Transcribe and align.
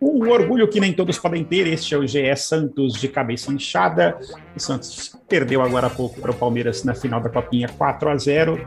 Um 0.00 0.28
orgulho 0.30 0.68
que 0.68 0.80
nem 0.80 0.92
todos 0.92 1.18
podem 1.18 1.44
ter, 1.44 1.66
este 1.66 1.94
é 1.94 1.98
o 1.98 2.06
GE 2.06 2.34
Santos 2.36 2.94
de 2.94 3.08
cabeça 3.08 3.52
inchada. 3.52 4.18
O 4.54 4.60
Santos 4.60 5.16
perdeu 5.28 5.62
agora 5.62 5.86
há 5.86 5.90
pouco 5.90 6.20
para 6.20 6.30
o 6.30 6.34
Palmeiras 6.34 6.84
na 6.84 6.94
final 6.94 7.20
da 7.20 7.28
Copinha 7.28 7.68
4 7.68 8.08
a 8.08 8.16
0 8.16 8.66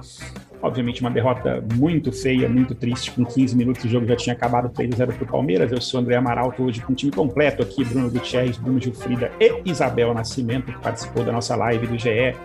Obviamente, 0.61 0.99
uma 0.99 1.09
derrota 1.09 1.63
muito 1.75 2.11
feia, 2.11 2.49
muito 2.49 2.75
triste. 2.75 3.11
Com 3.11 3.25
15 3.25 3.55
minutos, 3.55 3.85
o 3.85 3.87
jogo 3.87 4.05
já 4.05 4.15
tinha 4.15 4.35
acabado 4.35 4.69
3 4.69 4.93
a 4.93 4.97
0 4.97 5.13
para 5.13 5.23
o 5.23 5.27
Palmeiras. 5.27 5.71
Eu 5.71 5.79
sou 5.79 6.01
André 6.01 6.15
Amaral, 6.15 6.53
hoje 6.59 6.81
com 6.81 6.91
o 6.91 6.95
time 6.95 7.11
completo 7.11 7.63
aqui: 7.63 7.85
Bruno 7.85 8.09
Gutierrez, 8.09 8.57
Bruno 8.57 8.79
Gilfrida 8.81 9.31
e 9.39 9.61
Isabel 9.65 10.13
Nascimento, 10.13 10.65
que 10.65 10.79
participou 10.79 11.23
da 11.23 11.31
nossa 11.31 11.55
live 11.55 11.87
do 11.87 11.97
GE. 11.97 12.35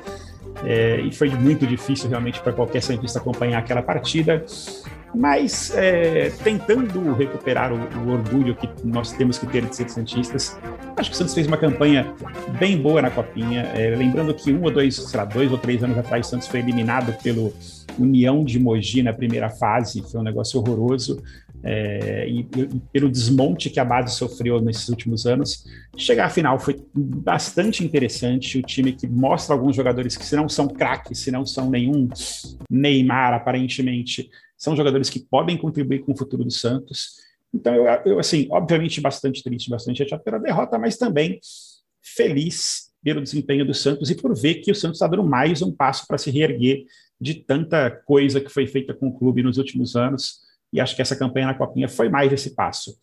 É, 0.64 1.00
e 1.00 1.12
foi 1.12 1.30
muito 1.30 1.66
difícil 1.66 2.08
realmente 2.08 2.40
para 2.40 2.52
qualquer 2.52 2.82
cientista 2.82 3.18
acompanhar 3.18 3.58
aquela 3.58 3.82
partida 3.82 4.44
mas 5.14 5.72
é, 5.76 6.30
tentando 6.42 7.12
recuperar 7.12 7.72
o, 7.72 7.76
o, 7.76 8.12
orgulho 8.12 8.54
que 8.56 8.68
nós 8.84 9.12
temos 9.12 9.38
que 9.38 9.46
ter 9.46 9.64
de 9.64 9.74
ser 9.74 9.88
Santistas, 9.88 10.58
acho 10.96 11.10
que 11.10 11.14
o 11.14 11.18
Santos 11.18 11.34
fez 11.34 11.46
uma 11.46 11.56
campanha 11.56 12.12
bem 12.58 12.76
boa 12.76 13.00
na 13.00 13.10
Copinha. 13.10 13.62
É, 13.74 13.94
lembrando 13.94 14.34
que 14.34 14.52
um 14.52 14.64
ou 14.64 14.70
dois, 14.70 14.96
sei 14.96 15.16
lá, 15.16 15.24
dois 15.24 15.52
ou 15.52 15.58
três 15.58 15.82
anos 15.84 15.96
atrás, 15.96 16.26
o 16.26 16.30
Santos 16.30 16.48
foi 16.48 16.60
eliminado 16.60 17.16
pelo 17.22 17.52
União 17.98 18.44
de 18.44 18.58
Mogi 18.58 19.02
na 19.02 19.12
primeira 19.12 19.48
fase, 19.48 20.02
foi 20.02 20.20
um 20.20 20.24
negócio 20.24 20.58
horroroso. 20.58 21.22
É, 21.66 22.28
e, 22.28 22.40
e, 22.40 22.80
pelo 22.92 23.10
desmonte 23.10 23.70
que 23.70 23.80
a 23.80 23.84
base 23.84 24.14
sofreu 24.14 24.60
nesses 24.60 24.88
últimos 24.90 25.24
anos, 25.24 25.64
chegar 25.96 26.26
à 26.26 26.30
final 26.30 26.58
foi 26.58 26.76
bastante 26.94 27.82
interessante. 27.82 28.58
O 28.58 28.62
time 28.62 28.92
que 28.92 29.06
mostra 29.06 29.54
alguns 29.54 29.74
jogadores 29.74 30.16
que, 30.16 30.26
se 30.26 30.36
não 30.36 30.48
são 30.48 30.68
craques, 30.68 31.18
se 31.18 31.30
não 31.30 31.46
são 31.46 31.70
nenhum 31.70 32.08
Neymar, 32.70 33.32
aparentemente, 33.32 34.28
são 34.58 34.76
jogadores 34.76 35.08
que 35.08 35.20
podem 35.20 35.56
contribuir 35.56 36.00
com 36.00 36.12
o 36.12 36.16
futuro 36.16 36.44
do 36.44 36.50
Santos. 36.50 37.14
Então, 37.52 37.74
eu, 37.74 37.84
eu 38.04 38.18
assim, 38.18 38.46
obviamente, 38.50 39.00
bastante 39.00 39.42
triste, 39.42 39.70
bastante 39.70 39.98
chateado 39.98 40.22
pela 40.22 40.38
derrota, 40.38 40.78
mas 40.78 40.96
também 40.96 41.38
feliz 42.02 42.90
pelo 43.02 43.22
desempenho 43.22 43.64
do 43.64 43.74
Santos 43.74 44.10
e 44.10 44.14
por 44.14 44.34
ver 44.34 44.56
que 44.56 44.70
o 44.70 44.74
Santos 44.74 44.96
está 44.96 45.06
dando 45.06 45.24
mais 45.24 45.62
um 45.62 45.72
passo 45.72 46.06
para 46.06 46.18
se 46.18 46.30
reerguer 46.30 46.84
de 47.20 47.34
tanta 47.34 47.90
coisa 47.90 48.40
que 48.40 48.50
foi 48.50 48.66
feita 48.66 48.92
com 48.92 49.08
o 49.08 49.18
clube 49.18 49.42
nos 49.42 49.56
últimos 49.56 49.94
anos. 49.94 50.40
E 50.74 50.80
acho 50.80 50.96
que 50.96 51.02
essa 51.02 51.16
campanha 51.16 51.46
na 51.46 51.54
Copinha 51.54 51.88
foi 51.88 52.08
mais 52.08 52.32
esse 52.32 52.52
passo. 52.52 52.98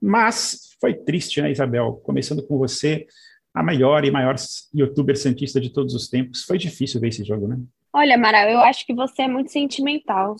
Mas 0.00 0.76
foi 0.78 0.92
triste, 0.92 1.40
né, 1.40 1.50
Isabel? 1.50 1.94
Começando 2.04 2.46
com 2.46 2.58
você, 2.58 3.06
a 3.54 3.62
maior 3.62 4.04
e 4.04 4.10
maior 4.10 4.34
youtuber 4.74 5.16
santista 5.16 5.58
de 5.58 5.70
todos 5.70 5.94
os 5.94 6.10
tempos. 6.10 6.42
Foi 6.42 6.58
difícil 6.58 7.00
ver 7.00 7.08
esse 7.08 7.24
jogo, 7.24 7.48
né? 7.48 7.58
Olha, 7.90 8.18
Mara, 8.18 8.50
eu 8.50 8.60
acho 8.60 8.84
que 8.84 8.92
você 8.92 9.22
é 9.22 9.28
muito 9.28 9.50
sentimental. 9.50 10.36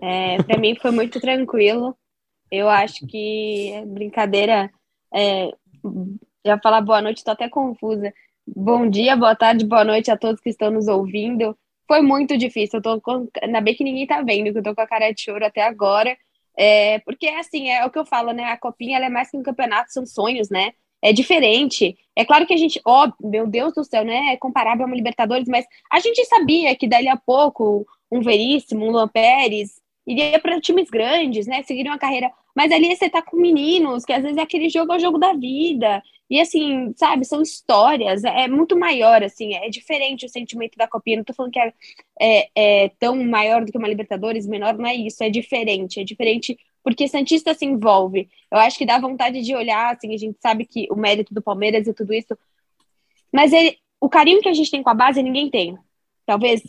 É, 0.00 0.42
para 0.42 0.58
mim 0.58 0.74
foi 0.80 0.90
muito 0.90 1.20
tranquilo. 1.20 1.94
Eu 2.50 2.70
acho 2.70 3.06
que 3.06 3.74
brincadeira. 3.88 4.70
É, 5.14 5.50
já 6.46 6.58
falar 6.62 6.80
boa 6.80 7.02
noite, 7.02 7.18
estou 7.18 7.32
até 7.32 7.46
confusa. 7.46 8.10
Bom 8.46 8.88
dia, 8.88 9.14
boa 9.16 9.36
tarde, 9.36 9.66
boa 9.66 9.84
noite 9.84 10.10
a 10.10 10.16
todos 10.16 10.40
que 10.40 10.48
estão 10.48 10.70
nos 10.70 10.88
ouvindo. 10.88 11.54
Foi 11.86 12.00
muito 12.02 12.36
difícil. 12.36 12.78
Eu 12.78 12.82
tô 12.82 13.00
com... 13.00 13.28
Ainda 13.42 13.60
bem 13.60 13.74
que 13.74 13.84
ninguém 13.84 14.06
tá 14.06 14.22
vendo, 14.22 14.52
que 14.52 14.58
eu 14.58 14.62
tô 14.62 14.74
com 14.74 14.80
a 14.80 14.86
cara 14.86 15.10
de 15.12 15.20
choro 15.20 15.44
até 15.44 15.62
agora. 15.62 16.16
É, 16.56 16.98
porque, 17.00 17.28
assim, 17.28 17.68
é 17.68 17.84
o 17.84 17.90
que 17.90 17.98
eu 17.98 18.06
falo, 18.06 18.32
né? 18.32 18.44
A 18.44 18.56
copinha 18.56 18.98
é 18.98 19.08
mais 19.08 19.30
que 19.30 19.36
um 19.36 19.42
campeonato, 19.42 19.92
são 19.92 20.06
sonhos, 20.06 20.48
né? 20.48 20.72
É 21.02 21.12
diferente. 21.12 21.96
É 22.16 22.24
claro 22.24 22.46
que 22.46 22.54
a 22.54 22.56
gente, 22.56 22.80
ó, 22.84 23.06
oh, 23.06 23.28
meu 23.28 23.46
Deus 23.46 23.74
do 23.74 23.84
céu, 23.84 24.04
né? 24.04 24.32
É 24.32 24.36
comparável 24.36 24.84
a 24.84 24.86
uma 24.88 24.96
Libertadores, 24.96 25.46
mas 25.48 25.66
a 25.92 26.00
gente 26.00 26.24
sabia 26.24 26.74
que 26.74 26.88
dali 26.88 27.08
a 27.08 27.16
pouco 27.16 27.86
um 28.10 28.20
Veríssimo, 28.20 28.86
um 28.86 28.90
Luan 28.90 29.08
Pérez, 29.08 29.80
iria 30.06 30.38
para 30.38 30.60
times 30.60 30.88
grandes, 30.88 31.46
né? 31.46 31.62
Seguiriam 31.62 31.92
uma 31.92 31.98
carreira. 31.98 32.30
Mas 32.56 32.72
ali 32.72 32.96
você 32.96 33.10
tá 33.10 33.20
com 33.20 33.36
meninos, 33.36 34.04
que 34.04 34.14
às 34.14 34.22
vezes 34.22 34.38
é 34.38 34.40
aquele 34.40 34.70
jogo 34.70 34.94
é 34.94 34.96
o 34.96 35.00
jogo 35.00 35.18
da 35.18 35.34
vida. 35.34 36.02
E 36.30 36.40
assim, 36.40 36.92
sabe, 36.96 37.24
são 37.26 37.42
histórias, 37.42 38.24
é, 38.24 38.44
é 38.44 38.48
muito 38.48 38.76
maior, 38.78 39.22
assim, 39.22 39.54
é 39.54 39.68
diferente 39.68 40.24
o 40.24 40.28
sentimento 40.28 40.76
da 40.76 40.88
copinha. 40.88 41.18
Não 41.18 41.24
tô 41.24 41.34
falando 41.34 41.52
que 41.52 41.60
é, 41.60 41.72
é, 42.18 42.48
é, 42.84 42.88
tão 42.98 43.22
maior 43.24 43.64
do 43.64 43.70
que 43.70 43.78
uma 43.78 43.86
Libertadores, 43.86 44.46
menor, 44.46 44.76
não 44.76 44.86
é 44.86 44.94
isso, 44.94 45.22
é 45.22 45.28
diferente, 45.28 46.00
é 46.00 46.04
diferente 46.04 46.58
porque 46.82 47.08
Santista 47.08 47.52
se 47.52 47.64
envolve. 47.64 48.28
Eu 48.50 48.58
acho 48.58 48.78
que 48.78 48.86
dá 48.86 48.98
vontade 48.98 49.42
de 49.42 49.54
olhar, 49.54 49.92
assim, 49.92 50.14
a 50.14 50.16
gente 50.16 50.38
sabe 50.40 50.64
que 50.64 50.86
o 50.88 50.94
mérito 50.94 51.34
do 51.34 51.42
Palmeiras 51.42 51.86
e 51.86 51.92
tudo 51.92 52.14
isso. 52.14 52.38
Mas 53.32 53.52
ele, 53.52 53.76
o 54.00 54.08
carinho 54.08 54.40
que 54.40 54.48
a 54.48 54.54
gente 54.54 54.70
tem 54.70 54.84
com 54.84 54.90
a 54.90 54.94
base, 54.94 55.20
ninguém 55.20 55.50
tem. 55.50 55.76
Talvez 56.24 56.62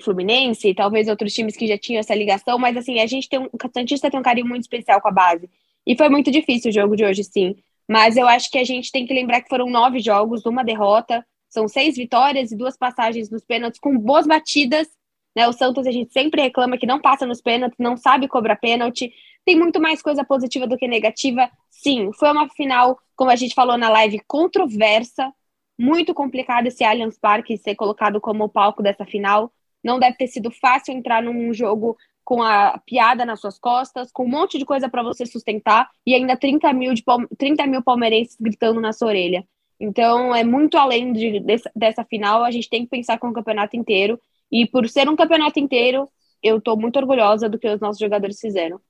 Fluminense, 0.00 0.74
talvez 0.74 1.08
outros 1.08 1.32
times 1.32 1.56
que 1.56 1.66
já 1.66 1.76
tinham 1.76 2.00
essa 2.00 2.14
ligação, 2.14 2.58
mas 2.58 2.76
assim, 2.76 3.00
a 3.00 3.06
gente 3.06 3.28
tem 3.28 3.40
um, 3.40 3.46
o 3.46 3.58
Santista 3.74 4.10
tem 4.10 4.20
um 4.20 4.22
carinho 4.22 4.46
muito 4.46 4.62
especial 4.62 5.00
com 5.00 5.08
a 5.08 5.12
base. 5.12 5.50
E 5.86 5.96
foi 5.96 6.08
muito 6.08 6.30
difícil 6.30 6.70
o 6.70 6.74
jogo 6.74 6.94
de 6.94 7.04
hoje, 7.04 7.24
sim. 7.24 7.56
Mas 7.88 8.16
eu 8.16 8.28
acho 8.28 8.50
que 8.50 8.58
a 8.58 8.64
gente 8.64 8.92
tem 8.92 9.04
que 9.04 9.12
lembrar 9.12 9.40
que 9.40 9.48
foram 9.48 9.68
nove 9.68 9.98
jogos, 9.98 10.46
uma 10.46 10.62
derrota, 10.62 11.26
são 11.48 11.66
seis 11.66 11.96
vitórias 11.96 12.52
e 12.52 12.56
duas 12.56 12.76
passagens 12.76 13.28
nos 13.28 13.44
pênaltis 13.44 13.80
com 13.80 13.98
boas 13.98 14.26
batidas. 14.26 14.86
Né? 15.34 15.48
O 15.48 15.52
Santos 15.52 15.86
a 15.86 15.90
gente 15.90 16.12
sempre 16.12 16.40
reclama 16.40 16.78
que 16.78 16.86
não 16.86 17.00
passa 17.00 17.26
nos 17.26 17.40
pênaltis, 17.40 17.76
não 17.78 17.96
sabe 17.96 18.28
cobrar 18.28 18.56
pênalti. 18.56 19.12
Tem 19.44 19.58
muito 19.58 19.80
mais 19.80 20.00
coisa 20.00 20.24
positiva 20.24 20.66
do 20.66 20.76
que 20.76 20.86
negativa. 20.86 21.50
Sim, 21.68 22.12
foi 22.12 22.30
uma 22.30 22.48
final, 22.50 22.96
como 23.16 23.30
a 23.30 23.36
gente 23.36 23.54
falou 23.54 23.76
na 23.76 23.88
live, 23.88 24.20
controversa, 24.28 25.32
muito 25.76 26.14
complicado 26.14 26.66
esse 26.66 26.84
Allianz 26.84 27.18
Parque 27.18 27.56
ser 27.58 27.74
colocado 27.74 28.20
como 28.20 28.48
palco 28.48 28.82
dessa 28.82 29.04
final. 29.04 29.52
Não 29.82 29.98
deve 29.98 30.16
ter 30.16 30.26
sido 30.26 30.50
fácil 30.50 30.94
entrar 30.94 31.22
num 31.22 31.52
jogo 31.52 31.96
com 32.24 32.42
a 32.42 32.80
piada 32.86 33.24
nas 33.24 33.40
suas 33.40 33.58
costas, 33.58 34.12
com 34.12 34.24
um 34.24 34.28
monte 34.28 34.58
de 34.58 34.64
coisa 34.64 34.88
para 34.88 35.02
você 35.02 35.26
sustentar 35.26 35.88
e 36.06 36.14
ainda 36.14 36.36
30 36.36 36.72
mil, 36.72 36.94
de, 36.94 37.02
30 37.36 37.66
mil 37.66 37.82
palmeirenses 37.82 38.36
gritando 38.40 38.80
na 38.80 38.92
sua 38.92 39.08
orelha. 39.08 39.44
Então, 39.80 40.34
é 40.34 40.44
muito 40.44 40.76
além 40.76 41.12
de, 41.12 41.40
dessa, 41.40 41.70
dessa 41.74 42.04
final, 42.04 42.44
a 42.44 42.50
gente 42.50 42.68
tem 42.68 42.84
que 42.84 42.90
pensar 42.90 43.18
com 43.18 43.28
o 43.28 43.32
campeonato 43.32 43.76
inteiro. 43.76 44.20
E 44.52 44.66
por 44.66 44.88
ser 44.88 45.08
um 45.08 45.16
campeonato 45.16 45.58
inteiro, 45.58 46.08
eu 46.42 46.58
estou 46.58 46.78
muito 46.78 46.98
orgulhosa 46.98 47.48
do 47.48 47.58
que 47.58 47.68
os 47.68 47.80
nossos 47.80 47.98
jogadores 47.98 48.38
fizeram. 48.38 48.80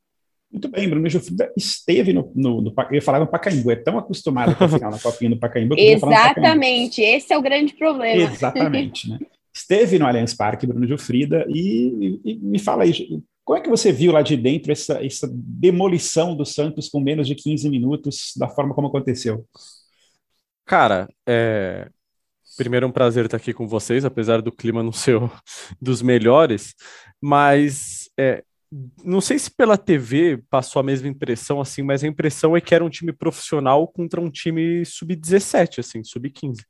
Muito 0.50 0.68
bem, 0.68 0.88
Bruno 0.88 1.08
Jufrida 1.08 1.52
esteve 1.56 2.12
no, 2.12 2.32
no, 2.34 2.60
no, 2.60 2.74
Eu 2.90 3.00
falar 3.00 3.20
no 3.20 3.26
Pacaembu, 3.26 3.70
é 3.70 3.76
tão 3.76 3.96
acostumado 3.96 4.56
com 4.56 4.64
a 4.64 4.68
final 4.68 4.90
na 4.90 4.98
Copinha 4.98 5.30
do 5.30 5.38
Pacaembu. 5.38 5.76
Exatamente, 5.78 7.00
esse 7.00 7.32
é 7.32 7.38
o 7.38 7.42
grande 7.42 7.72
problema. 7.74 8.32
Exatamente, 8.32 9.08
né? 9.08 9.18
esteve 9.52 9.98
no 9.98 10.06
Allianz 10.06 10.34
Parque, 10.34 10.66
Bruno 10.66 10.86
Gilfrida, 10.86 11.44
e, 11.48 12.20
e, 12.24 12.32
e, 12.32 12.38
me 12.38 12.58
fala 12.58 12.84
aí, 12.84 13.22
como 13.44 13.58
é 13.58 13.60
que 13.60 13.68
você 13.68 13.92
viu 13.92 14.12
lá 14.12 14.22
de 14.22 14.36
dentro 14.36 14.70
essa, 14.70 15.04
essa 15.04 15.28
demolição 15.32 16.36
do 16.36 16.44
Santos 16.44 16.88
com 16.88 17.00
menos 17.00 17.26
de 17.26 17.34
15 17.34 17.68
minutos, 17.68 18.32
da 18.36 18.48
forma 18.48 18.74
como 18.74 18.88
aconteceu? 18.88 19.44
Cara, 20.64 21.08
é... 21.26 21.88
primeiro 22.56 22.86
é 22.86 22.88
um 22.88 22.92
prazer 22.92 23.24
estar 23.24 23.36
aqui 23.36 23.52
com 23.52 23.66
vocês, 23.66 24.04
apesar 24.04 24.40
do 24.40 24.52
clima 24.52 24.82
não 24.82 24.92
ser 24.92 25.18
dos 25.82 26.00
melhores, 26.00 26.74
mas 27.20 28.08
é, 28.18 28.44
não 29.04 29.20
sei 29.20 29.36
se 29.38 29.50
pela 29.50 29.76
TV 29.76 30.40
passou 30.48 30.78
a 30.78 30.82
mesma 30.82 31.08
impressão, 31.08 31.60
assim, 31.60 31.82
mas 31.82 32.04
a 32.04 32.06
impressão 32.06 32.56
é 32.56 32.60
que 32.60 32.74
era 32.74 32.84
um 32.84 32.88
time 32.88 33.12
profissional 33.12 33.88
contra 33.88 34.20
um 34.20 34.30
time 34.30 34.84
sub-17, 34.84 35.80
assim, 35.80 36.04
sub-15. 36.04 36.60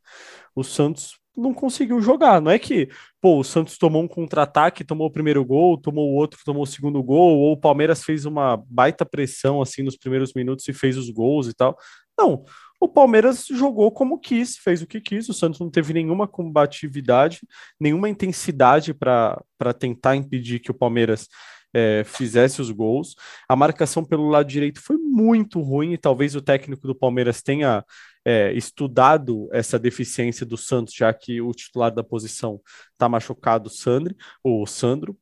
O 0.54 0.64
Santos 0.64 1.18
não 1.40 1.54
conseguiu 1.54 2.00
jogar. 2.00 2.40
Não 2.40 2.50
é 2.50 2.58
que, 2.58 2.88
pô, 3.20 3.38
o 3.38 3.44
Santos 3.44 3.78
tomou 3.78 4.02
um 4.02 4.08
contra-ataque, 4.08 4.84
tomou 4.84 5.08
o 5.08 5.10
primeiro 5.10 5.44
gol, 5.44 5.76
tomou 5.76 6.10
o 6.10 6.14
outro, 6.14 6.40
tomou 6.44 6.62
o 6.62 6.66
segundo 6.66 7.02
gol, 7.02 7.38
ou 7.38 7.52
o 7.52 7.56
Palmeiras 7.56 8.04
fez 8.04 8.24
uma 8.24 8.62
baita 8.68 9.04
pressão 9.06 9.62
assim 9.62 9.82
nos 9.82 9.96
primeiros 9.96 10.32
minutos 10.34 10.68
e 10.68 10.72
fez 10.72 10.96
os 10.96 11.10
gols 11.10 11.48
e 11.48 11.54
tal. 11.54 11.76
Não. 12.18 12.44
O 12.82 12.88
Palmeiras 12.88 13.46
jogou 13.50 13.90
como 13.92 14.18
quis, 14.18 14.56
fez 14.56 14.80
o 14.80 14.86
que 14.86 15.02
quis. 15.02 15.28
O 15.28 15.34
Santos 15.34 15.60
não 15.60 15.70
teve 15.70 15.92
nenhuma 15.92 16.26
combatividade, 16.26 17.40
nenhuma 17.78 18.08
intensidade 18.08 18.94
para 18.94 19.44
tentar 19.78 20.16
impedir 20.16 20.60
que 20.60 20.70
o 20.70 20.74
Palmeiras 20.74 21.28
é, 21.72 22.02
fizesse 22.04 22.60
os 22.60 22.70
gols. 22.70 23.14
A 23.48 23.56
marcação 23.56 24.04
pelo 24.04 24.28
lado 24.28 24.46
direito 24.48 24.80
foi 24.80 24.96
muito 24.96 25.60
ruim 25.60 25.92
e 25.92 25.98
talvez 25.98 26.34
o 26.34 26.42
técnico 26.42 26.86
do 26.86 26.94
Palmeiras 26.94 27.42
tenha 27.42 27.84
é, 28.24 28.52
estudado 28.52 29.48
essa 29.52 29.78
deficiência 29.78 30.44
do 30.44 30.56
Santos, 30.56 30.94
já 30.94 31.12
que 31.12 31.40
o 31.40 31.52
titular 31.52 31.90
da 31.90 32.04
posição 32.04 32.60
está 32.92 33.08
machucado, 33.08 33.70
Sandri, 33.70 34.16
ou 34.42 34.66
Sandro. 34.66 35.16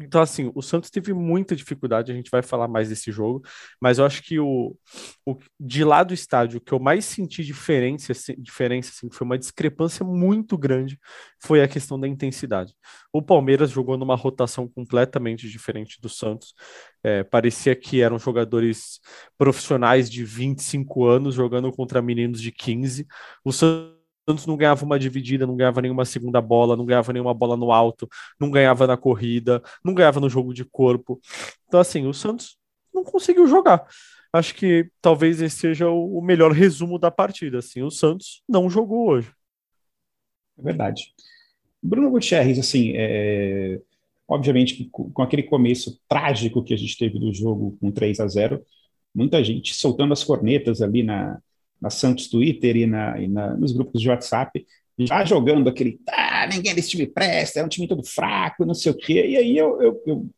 Então, 0.00 0.20
assim, 0.20 0.50
o 0.54 0.62
Santos 0.62 0.90
teve 0.90 1.12
muita 1.12 1.54
dificuldade, 1.54 2.10
a 2.10 2.14
gente 2.14 2.30
vai 2.30 2.42
falar 2.42 2.68
mais 2.68 2.88
desse 2.88 3.12
jogo, 3.12 3.42
mas 3.80 3.98
eu 3.98 4.04
acho 4.04 4.22
que 4.22 4.38
o, 4.38 4.76
o 5.26 5.36
de 5.60 5.84
lá 5.84 6.02
do 6.02 6.14
estádio, 6.14 6.58
o 6.58 6.60
que 6.60 6.72
eu 6.72 6.80
mais 6.80 7.04
senti 7.04 7.44
diferença, 7.44 8.12
assim, 8.12 8.34
diferença 8.38 8.90
assim, 8.90 9.10
foi 9.10 9.24
uma 9.24 9.38
discrepância 9.38 10.04
muito 10.04 10.56
grande, 10.56 10.98
foi 11.42 11.62
a 11.62 11.68
questão 11.68 11.98
da 11.98 12.08
intensidade. 12.08 12.74
O 13.12 13.22
Palmeiras 13.22 13.70
jogou 13.70 13.96
numa 13.96 14.16
rotação 14.16 14.66
completamente 14.68 15.48
diferente 15.48 16.00
do 16.00 16.08
Santos, 16.08 16.54
é, 17.04 17.22
parecia 17.22 17.74
que 17.76 18.00
eram 18.00 18.18
jogadores 18.18 19.00
profissionais 19.36 20.10
de 20.10 20.24
25 20.24 21.04
anos 21.04 21.34
jogando 21.34 21.70
contra 21.72 22.00
meninos 22.00 22.40
de 22.40 22.52
15. 22.52 23.06
O 23.44 23.52
Santos 23.52 24.01
Santos 24.28 24.46
não 24.46 24.56
ganhava 24.56 24.84
uma 24.84 24.98
dividida, 24.98 25.46
não 25.46 25.56
ganhava 25.56 25.82
nenhuma 25.82 26.04
segunda 26.04 26.40
bola, 26.40 26.76
não 26.76 26.86
ganhava 26.86 27.12
nenhuma 27.12 27.34
bola 27.34 27.56
no 27.56 27.72
alto, 27.72 28.08
não 28.38 28.50
ganhava 28.50 28.86
na 28.86 28.96
corrida, 28.96 29.62
não 29.84 29.94
ganhava 29.94 30.20
no 30.20 30.28
jogo 30.30 30.54
de 30.54 30.64
corpo. 30.64 31.20
Então, 31.66 31.80
assim, 31.80 32.06
o 32.06 32.14
Santos 32.14 32.56
não 32.94 33.02
conseguiu 33.02 33.46
jogar. 33.46 33.86
Acho 34.32 34.54
que 34.54 34.88
talvez 35.00 35.42
esse 35.42 35.56
seja 35.56 35.88
o 35.90 36.20
melhor 36.22 36.52
resumo 36.52 36.98
da 36.98 37.10
partida. 37.10 37.58
Assim, 37.58 37.82
o 37.82 37.90
Santos 37.90 38.42
não 38.48 38.70
jogou 38.70 39.08
hoje. 39.08 39.30
É 40.58 40.62
verdade. 40.62 41.12
Bruno 41.82 42.10
Gutierrez, 42.10 42.58
assim, 42.58 42.92
é... 42.94 43.80
obviamente, 44.28 44.88
com 44.90 45.22
aquele 45.22 45.42
começo 45.42 46.00
trágico 46.08 46.62
que 46.62 46.72
a 46.72 46.76
gente 46.76 46.96
teve 46.96 47.18
do 47.18 47.32
jogo 47.32 47.76
com 47.80 47.90
3 47.90 48.20
a 48.20 48.28
0 48.28 48.64
muita 49.14 49.44
gente 49.44 49.74
soltando 49.74 50.12
as 50.12 50.24
cornetas 50.24 50.80
ali 50.80 51.02
na, 51.02 51.38
na 51.82 51.90
Santos 51.90 52.28
Twitter 52.28 52.76
e, 52.76 52.86
na, 52.86 53.20
e 53.20 53.26
na, 53.26 53.56
nos 53.56 53.72
grupos 53.72 54.00
de 54.00 54.08
WhatsApp, 54.08 54.64
já 54.98 55.24
jogando 55.24 55.68
aquele, 55.68 56.00
ah, 56.08 56.46
ninguém 56.46 56.74
desse 56.74 56.90
time 56.90 57.06
presta, 57.06 57.58
é 57.58 57.64
um 57.64 57.68
time 57.68 57.88
todo 57.88 58.04
fraco, 58.04 58.64
não 58.64 58.74
sei 58.74 58.92
o 58.92 58.96
quê. 58.96 59.26
E 59.26 59.36
aí 59.36 59.58
eu, 59.58 59.82
eu, 59.82 60.02
eu 60.06 60.30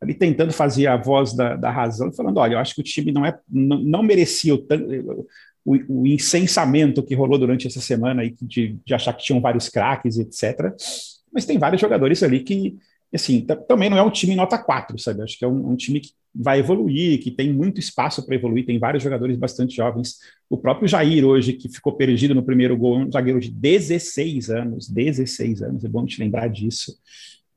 ali 0.00 0.12
tentando 0.14 0.52
fazer 0.52 0.88
a 0.88 0.96
voz 0.96 1.34
da, 1.34 1.54
da 1.54 1.70
razão, 1.70 2.12
falando, 2.12 2.38
olha, 2.38 2.54
eu 2.54 2.58
acho 2.58 2.74
que 2.74 2.80
o 2.80 2.84
time 2.84 3.12
não, 3.12 3.24
é, 3.24 3.38
não, 3.48 3.78
não 3.78 4.02
merecia 4.02 4.54
o, 4.54 4.66
o, 5.64 5.76
o, 5.88 6.06
incensamento 6.06 7.02
que 7.02 7.14
rolou 7.14 7.38
durante 7.38 7.66
essa 7.66 7.80
semana 7.80 8.22
aí 8.22 8.34
de, 8.42 8.76
de 8.84 8.94
achar 8.94 9.12
que 9.12 9.24
tinham 9.24 9.40
vários 9.40 9.68
craques, 9.68 10.18
etc. 10.18 10.74
Mas 11.32 11.44
tem 11.44 11.58
vários 11.58 11.80
jogadores 11.80 12.22
ali 12.22 12.40
que, 12.40 12.76
assim, 13.12 13.46
também 13.66 13.88
não 13.88 13.98
é 13.98 14.02
um 14.02 14.10
time 14.10 14.34
nota 14.34 14.58
4, 14.58 14.98
sabe? 14.98 15.22
Acho 15.22 15.38
que 15.38 15.44
é 15.44 15.48
um, 15.48 15.70
um 15.70 15.76
time 15.76 16.00
que 16.00 16.10
vai 16.34 16.58
evoluir, 16.58 17.20
que 17.20 17.30
tem 17.30 17.52
muito 17.52 17.80
espaço 17.80 18.24
para 18.24 18.34
evoluir, 18.34 18.66
tem 18.66 18.78
vários 18.78 19.02
jogadores 19.02 19.36
bastante 19.36 19.74
jovens. 19.74 20.18
O 20.48 20.58
próprio 20.58 20.86
Jair 20.86 21.24
hoje, 21.24 21.54
que 21.54 21.68
ficou 21.68 21.94
perdido 21.94 22.34
no 22.34 22.42
primeiro 22.42 22.76
gol, 22.76 22.98
um 22.98 23.10
zagueiro 23.10 23.40
de 23.40 23.50
16 23.50 24.50
anos, 24.50 24.88
16 24.88 25.62
anos, 25.62 25.84
é 25.84 25.88
bom 25.88 26.04
te 26.04 26.20
lembrar 26.20 26.48
disso 26.48 26.96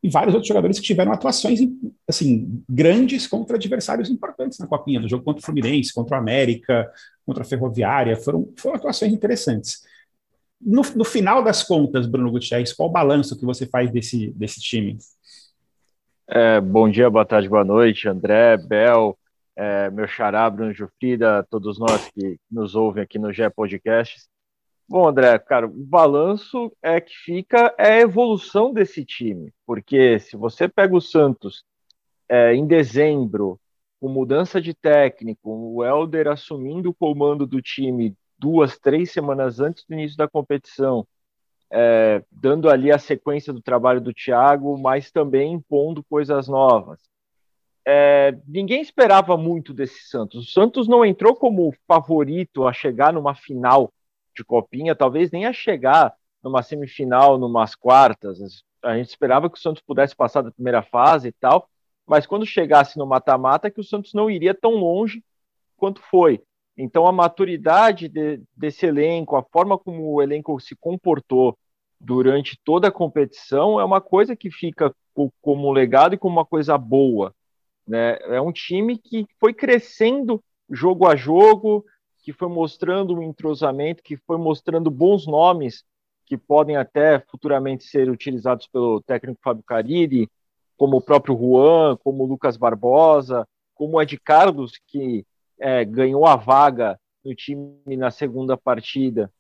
e 0.04 0.10
vários 0.10 0.34
outros 0.34 0.48
jogadores 0.48 0.80
que 0.80 0.86
tiveram 0.86 1.12
atuações 1.12 1.60
assim 2.08 2.64
grandes 2.68 3.28
contra 3.28 3.56
adversários 3.56 4.10
importantes 4.10 4.58
na 4.58 4.66
Copinha, 4.66 5.00
no 5.00 5.08
jogo 5.08 5.24
contra 5.24 5.42
o 5.42 5.46
Fluminense, 5.46 5.94
contra 5.94 6.18
o 6.18 6.20
América, 6.20 6.92
contra 7.26 7.44
a 7.44 7.46
Ferroviária, 7.46 8.16
foram, 8.18 8.52
foram 8.58 8.78
atuações 8.78 9.14
interessantes. 9.14 9.84
No, 10.60 10.82
no 10.96 11.04
final 11.04 11.44
das 11.44 11.64
contas, 11.64 12.08
Bruno 12.08 12.32
Gutierrez, 12.32 12.74
qual 12.74 12.90
o 12.90 12.92
balanço 12.92 13.38
que 13.38 13.46
você 13.46 13.66
faz 13.66 13.92
desse, 13.92 14.32
desse 14.32 14.60
time? 14.60 14.98
É, 16.34 16.62
bom 16.62 16.90
dia, 16.90 17.10
boa 17.10 17.26
tarde, 17.26 17.50
boa 17.50 17.66
noite, 17.66 18.08
André, 18.08 18.56
Bel, 18.56 19.20
é, 19.54 19.90
meu 19.90 20.08
xará, 20.08 20.50
Bruno 20.50 20.74
Jufrida, 20.74 21.46
todos 21.50 21.78
nós 21.78 22.08
que 22.08 22.40
nos 22.50 22.74
ouvem 22.74 23.04
aqui 23.04 23.20
no 23.20 23.34
GE 23.34 23.50
Podcasts. 23.50 24.30
Bom, 24.88 25.10
André, 25.10 25.38
cara, 25.40 25.66
o 25.66 25.70
balanço 25.70 26.72
é 26.82 27.02
que 27.02 27.14
fica 27.14 27.76
é 27.78 27.96
a 27.96 28.00
evolução 28.00 28.72
desse 28.72 29.04
time, 29.04 29.54
porque 29.66 30.20
se 30.20 30.38
você 30.38 30.70
pega 30.70 30.96
o 30.96 31.02
Santos 31.02 31.66
é, 32.30 32.56
em 32.56 32.66
dezembro, 32.66 33.60
com 34.00 34.08
mudança 34.08 34.62
de 34.62 34.74
técnico, 34.74 35.52
o 35.52 35.84
Helder 35.84 36.30
assumindo 36.30 36.92
o 36.92 36.96
comando 36.96 37.46
do 37.46 37.62
time 37.62 38.16
duas, 38.40 38.80
três 38.80 39.12
semanas 39.12 39.60
antes 39.60 39.84
do 39.84 39.94
início 39.94 40.16
da 40.16 40.30
competição, 40.30 41.06
é, 41.72 42.24
dando 42.30 42.70
ali 42.70 42.92
a 42.92 43.00
sequência 43.00 43.54
do 43.54 43.62
trabalho 43.62 44.02
do 44.02 44.14
Thiago, 44.14 44.78
mas 44.78 45.10
também 45.10 45.54
impondo 45.54 46.04
coisas 46.04 46.48
novas. 46.48 47.00
É, 47.88 48.38
ninguém 48.46 48.82
esperava 48.82 49.38
muito 49.38 49.74
desse 49.74 50.08
Santos. 50.08 50.48
O 50.48 50.52
Santos 50.52 50.88
não 50.88 51.06
entrou 51.06 51.36
como 51.36 51.74
favorito 51.88 52.68
a 52.68 52.74
chegar 52.74 53.14
numa 53.14 53.34
final 53.34 53.92
de 54.36 54.44
copinha, 54.44 54.96
talvez 54.96 55.32
nem 55.32 55.46
a 55.46 55.54
chegar 55.54 56.14
numa 56.44 56.62
semifinal, 56.62 57.38
numas 57.38 57.74
quartas. 57.74 58.64
A 58.84 58.98
gente 58.98 59.10
esperava 59.10 59.50
que 59.50 59.58
o 59.58 59.62
Santos 59.62 59.82
pudesse 59.82 60.16
passar 60.16 60.42
da 60.42 60.52
primeira 60.52 60.82
fase 60.82 61.30
e 61.30 61.32
tal, 61.32 61.70
mas 62.06 62.28
quando 62.28 62.46
chegasse 62.46 62.98
no 62.98 63.06
mata-mata, 63.06 63.72
que 63.72 63.80
o 63.80 63.84
Santos 63.84 64.14
não 64.14 64.30
iria 64.30 64.54
tão 64.54 64.72
longe 64.72 65.24
quanto 65.78 66.02
foi. 66.02 66.44
Então, 66.78 67.06
a 67.06 67.12
maturidade 67.12 68.08
de, 68.08 68.42
desse 68.56 68.86
elenco, 68.86 69.36
a 69.36 69.44
forma 69.44 69.78
como 69.78 70.14
o 70.14 70.22
elenco 70.22 70.60
se 70.60 70.76
comportou 70.76 71.58
durante 72.00 72.60
toda 72.64 72.88
a 72.88 72.92
competição, 72.92 73.80
é 73.80 73.86
uma 73.86 74.02
coisa 74.02 74.36
que 74.36 74.50
fica 74.50 74.94
como 75.42 75.72
legado 75.72 76.16
e 76.16 76.18
como 76.18 76.36
uma 76.36 76.46
coisa 76.46 76.78
boa. 76.78 77.34
Né? 77.88 78.18
É 78.22 78.42
um 78.42 78.52
time 78.52 78.98
que 78.98 79.26
foi 79.40 79.54
crescendo 79.54 80.42
jogo 80.70 81.08
a 81.08 81.16
jogo, 81.16 81.86
que 82.24 82.32
foi 82.32 82.48
mostrando 82.48 83.16
um 83.16 83.22
entrosamento, 83.24 84.02
que 84.02 84.16
foi 84.16 84.38
mostrando 84.38 84.90
bons 84.90 85.28
nomes 85.28 85.84
que 86.26 86.38
podem 86.38 86.78
até 86.78 87.20
futuramente 87.20 87.84
ser 87.84 88.10
utilizados 88.10 88.66
pelo 88.66 89.02
técnico 89.02 89.42
Fábio 89.44 89.64
Cariri, 89.64 90.30
como 90.78 90.98
o 90.98 91.02
próprio 91.02 91.38
Juan, 91.38 91.98
como 91.98 92.24
o 92.24 92.26
Lucas 92.26 92.56
Barbosa, 92.56 93.46
como 93.76 93.98
o 93.98 94.02
Ed 94.02 94.18
Carlos, 94.24 94.80
que 94.88 95.26
é, 95.62 95.86
ganhou 95.86 96.26
a 96.26 96.36
vaga 96.36 97.00
no 97.24 97.36
time 97.36 97.96
na 97.96 98.10
segunda 98.10 98.58
partida 98.58 99.32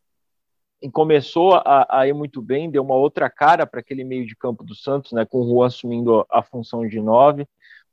e 0.81 0.89
começou 0.89 1.55
a, 1.55 1.85
a, 1.89 2.07
ir 2.07 2.13
muito 2.13 2.41
bem, 2.41 2.69
deu 2.69 2.83
uma 2.83 2.95
outra 2.95 3.29
cara 3.29 3.65
para 3.65 3.79
aquele 3.79 4.03
meio 4.03 4.25
de 4.25 4.35
campo 4.35 4.63
do 4.63 4.75
Santos, 4.75 5.11
né, 5.11 5.25
com 5.25 5.39
o 5.39 5.47
Juan 5.47 5.67
assumindo 5.67 6.21
a, 6.21 6.39
a 6.39 6.43
função 6.43 6.87
de 6.87 6.99
nove. 6.99 7.47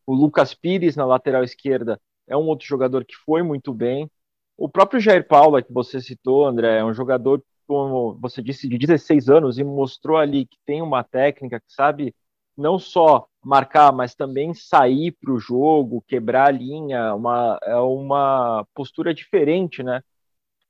O 0.07 0.15
Lucas 0.15 0.55
Pires 0.55 0.97
na 0.97 1.05
lateral 1.05 1.43
esquerda 1.43 2.01
é 2.27 2.37
um 2.37 2.47
outro 2.47 2.67
jogador 2.67 3.05
que 3.05 3.15
foi 3.15 3.43
muito 3.43 3.73
bem. 3.73 4.11
O 4.57 4.69
próprio 4.69 5.01
Jair 5.01 5.27
Paula, 5.27 5.63
que 5.63 5.73
você 5.73 6.01
citou, 6.01 6.47
André, 6.47 6.79
é 6.79 6.85
um 6.85 6.95
jogador, 6.95 7.43
como 7.67 8.15
você 8.21 8.43
disse, 8.43 8.69
de 8.69 8.79
16 8.79 9.29
anos 9.29 9.59
e 9.59 9.65
mostrou 9.65 10.17
ali 10.17 10.47
que 10.47 10.57
tem 10.67 10.83
uma 10.83 11.05
técnica 11.05 11.61
que 11.61 11.73
sabe 11.73 12.15
não 12.57 12.79
só 12.79 13.27
marcar, 13.49 13.91
mas 13.93 14.15
também 14.15 14.53
sair 14.53 15.12
para 15.12 15.33
o 15.33 15.39
jogo, 15.39 16.05
quebrar 16.06 16.49
a 16.49 16.50
linha, 16.50 17.15
uma, 17.15 17.59
é 17.62 17.77
uma 17.77 18.67
postura 18.75 19.15
diferente, 19.15 19.83
né, 19.83 20.03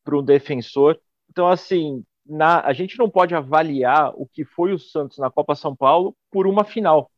para 0.04 0.16
um 0.16 0.22
defensor. 0.22 0.96
Então, 1.28 1.48
assim, 1.48 2.04
na, 2.24 2.60
a 2.60 2.72
gente 2.72 2.96
não 2.96 3.10
pode 3.10 3.34
avaliar 3.34 4.12
o 4.14 4.28
que 4.28 4.44
foi 4.44 4.72
o 4.72 4.78
Santos 4.78 5.18
na 5.18 5.28
Copa 5.28 5.56
São 5.56 5.74
Paulo 5.74 6.16
por 6.30 6.46
uma 6.46 6.62
final, 6.62 7.10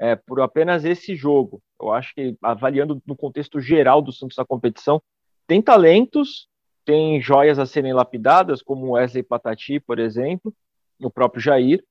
é, 0.00 0.16
por 0.16 0.40
apenas 0.40 0.86
esse 0.86 1.14
jogo. 1.14 1.60
Eu 1.78 1.92
acho 1.92 2.14
que, 2.14 2.34
avaliando 2.42 3.02
no 3.06 3.14
contexto 3.14 3.60
geral 3.60 4.00
do 4.00 4.10
Santos 4.10 4.38
na 4.38 4.44
competição, 4.46 5.02
tem 5.46 5.60
talentos, 5.60 6.48
tem 6.82 7.20
joias 7.20 7.58
a 7.58 7.66
serem 7.66 7.92
lapidadas, 7.92 8.62
como 8.62 8.92
Wesley 8.92 9.22
Patati, 9.22 9.78
por 9.80 9.98
exemplo, 9.98 10.54
o 10.98 11.10
próprio 11.10 11.42
Jair, 11.42 11.84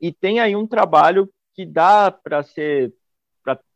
e 0.00 0.12
tem 0.12 0.38
aí 0.38 0.54
um 0.54 0.68
trabalho 0.68 1.28
que 1.56 1.64
dá 1.64 2.10
para 2.10 2.42
ser 2.42 2.92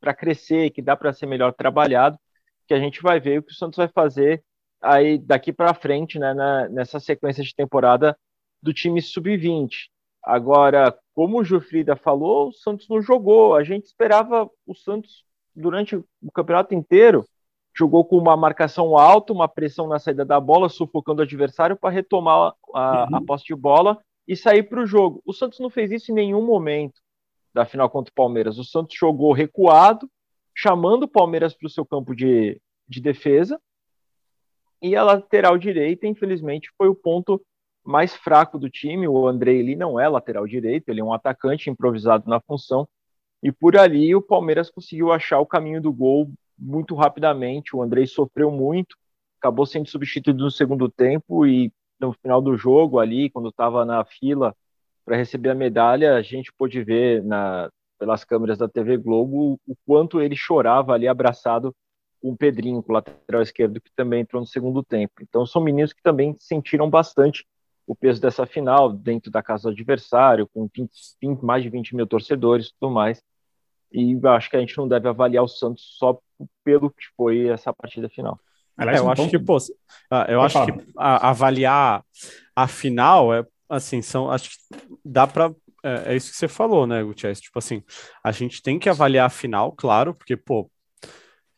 para 0.01 0.13
crescer, 0.13 0.71
que 0.71 0.83
dá 0.83 0.97
para 0.97 1.13
ser 1.13 1.27
melhor 1.27 1.53
trabalhado, 1.53 2.19
que 2.67 2.75
a 2.75 2.79
gente 2.81 3.01
vai 3.01 3.21
ver 3.21 3.39
o 3.39 3.43
que 3.43 3.53
o 3.53 3.55
Santos 3.55 3.77
vai 3.77 3.87
fazer 3.87 4.43
aí 4.83 5.17
daqui 5.17 5.53
para 5.53 5.75
frente, 5.75 6.19
né, 6.19 6.35
na, 6.35 6.69
nessa 6.69 6.99
sequência 6.99 7.45
de 7.45 7.55
temporada 7.55 8.19
do 8.61 8.75
time 8.75 9.01
sub-20. 9.01 9.89
Agora, 10.25 10.97
como 11.15 11.39
o 11.39 11.45
Jufrida 11.45 11.95
falou, 11.95 12.49
o 12.49 12.53
Santos 12.53 12.89
não 12.89 13.01
jogou. 13.01 13.55
A 13.55 13.63
gente 13.63 13.85
esperava 13.85 14.51
o 14.67 14.75
Santos 14.75 15.25
durante 15.55 15.95
o 15.97 16.05
campeonato 16.35 16.75
inteiro 16.75 17.25
jogou 17.77 18.05
com 18.05 18.19
uma 18.19 18.37
marcação 18.37 18.97
alta, 18.99 19.33
uma 19.33 19.49
pressão 19.49 19.87
na 19.87 19.99
saída 19.99 20.25
da 20.25 20.41
bola, 20.41 20.69
sufocando 20.69 21.21
o 21.21 21.25
adversário 21.25 21.77
para 21.77 21.91
retomar 21.91 22.53
a, 22.75 23.07
uhum. 23.09 23.17
a 23.17 23.25
posse 23.25 23.45
de 23.45 23.55
bola 23.55 23.99
e 24.27 24.37
sair 24.37 24.65
para 24.65 24.83
o 24.83 24.87
jogo. 24.87 25.23
O 25.25 25.33
Santos 25.33 25.61
não 25.61 25.71
fez 25.71 25.91
isso 25.91 26.11
em 26.11 26.15
nenhum 26.15 26.45
momento 26.45 27.01
da 27.53 27.65
final 27.65 27.89
contra 27.91 28.11
o 28.11 28.15
Palmeiras. 28.15 28.59
O 28.59 28.65
Santos 28.65 28.97
jogou 28.97 29.33
recuado, 29.33 30.09
chamando 30.55 31.05
o 31.05 31.09
Palmeiras 31.09 31.55
para 31.55 31.67
o 31.67 31.71
seu 31.71 31.85
campo 31.85 32.15
de, 32.15 32.61
de 32.89 33.01
defesa. 33.01 33.61
E 34.83 34.97
a 34.97 35.03
lateral 35.03 35.59
direita, 35.59 36.07
infelizmente, 36.07 36.71
foi 36.77 36.89
o 36.89 36.95
ponto 36.95 37.41
mais 37.85 38.15
fraco 38.15 38.59
do 38.59 38.71
time. 38.71 39.07
O 39.07 39.27
André 39.27 39.55
ele 39.55 39.77
não 39.77 39.99
é 39.99 40.09
lateral 40.09 40.47
direito, 40.47 40.89
ele 40.89 41.01
é 41.01 41.05
um 41.05 41.13
atacante 41.13 41.69
improvisado 41.69 42.29
na 42.29 42.41
função. 42.41 42.89
E 43.43 43.51
por 43.51 43.77
ali 43.77 44.15
o 44.15 44.23
Palmeiras 44.23 44.71
conseguiu 44.71 45.13
achar 45.13 45.41
o 45.41 45.47
caminho 45.47 45.81
do 45.81 45.93
gol 45.93 46.31
muito 46.59 46.95
rapidamente. 46.95 47.75
O 47.75 47.83
Andrei 47.83 48.07
sofreu 48.07 48.51
muito, 48.51 48.97
acabou 49.39 49.67
sendo 49.67 49.89
substituído 49.89 50.45
no 50.45 50.51
segundo 50.51 50.89
tempo 50.91 51.47
e 51.47 51.73
no 51.99 52.13
final 52.15 52.41
do 52.41 52.57
jogo 52.57 52.99
ali, 52.99 53.29
quando 53.31 53.49
estava 53.51 53.85
na 53.85 54.05
fila 54.05 54.55
para 55.05 55.17
receber 55.17 55.51
a 55.51 55.55
medalha, 55.55 56.15
a 56.15 56.23
gente 56.23 56.53
pôde 56.53 56.83
ver 56.83 57.23
na, 57.25 57.71
pelas 57.99 58.25
câmeras 58.25 58.59
da 58.59 58.69
TV 58.69 58.97
Globo 58.97 59.61
o 59.67 59.77
quanto 59.87 60.21
ele 60.21 60.35
chorava 60.35 60.93
ali 60.93 61.07
abraçado 61.07 61.75
com 62.21 62.31
o 62.31 62.37
Pedrinho, 62.37 62.83
com 62.83 62.93
o 62.93 62.95
lateral 62.95 63.43
esquerdo, 63.43 63.81
que 63.81 63.91
também 63.95 64.21
entrou 64.21 64.41
no 64.41 64.47
segundo 64.47 64.83
tempo. 64.83 65.15
Então 65.23 65.47
são 65.47 65.63
meninos 65.63 65.93
que 65.93 66.03
também 66.03 66.37
sentiram 66.39 66.89
bastante 66.89 67.47
o 67.87 67.95
peso 67.95 68.21
dessa 68.21 68.47
final 68.47 68.93
dentro 68.93 69.31
da 69.31 69.43
casa 69.43 69.65
do 69.65 69.73
adversário, 69.73 70.49
com 70.53 70.69
20, 70.75 70.91
20, 71.21 71.41
mais 71.41 71.63
de 71.63 71.69
20 71.69 71.97
mil 71.97 72.07
torcedores 72.07 72.69
e 72.69 72.75
tudo 72.79 72.93
mais. 72.93 73.23
E 73.93 74.17
acho 74.29 74.49
que 74.49 74.57
a 74.57 74.61
gente 74.61 74.77
não 74.79 74.87
deve 74.87 75.09
avaliar 75.09 75.43
o 75.43 75.49
Santos 75.49 75.97
só 75.99 76.19
pelo 76.63 76.91
que 76.91 77.05
foi 77.17 77.49
essa 77.49 77.73
partida 77.73 78.09
final. 78.09 78.39
é, 78.79 78.99
eu 78.99 79.11
acho 79.11 79.29
que, 79.29 79.39
pô, 79.39 79.59
eu 80.29 80.41
acho 80.41 80.65
que 80.65 80.73
avaliar, 80.97 82.05
a 82.55 82.69
final 82.69 83.35
é 83.35 83.45
assim, 83.71 84.03
são 84.03 84.31
acho 84.31 84.51
que 84.51 84.57
dá 85.05 85.27
para 85.27 85.51
é, 85.83 86.13
é, 86.13 86.17
isso 86.17 86.31
que 86.31 86.37
você 86.37 86.49
falou, 86.49 86.87
né, 86.87 87.03
Gutierrez? 87.03 87.41
Tipo 87.41 87.59
assim, 87.59 87.83
a 88.23 88.33
gente 88.33 88.63
tem 88.63 88.79
que 88.79 88.89
avaliar 88.89 89.27
a 89.27 89.31
final, 89.31 89.73
claro, 89.73 90.15
porque, 90.15 90.37
pô, 90.37 90.71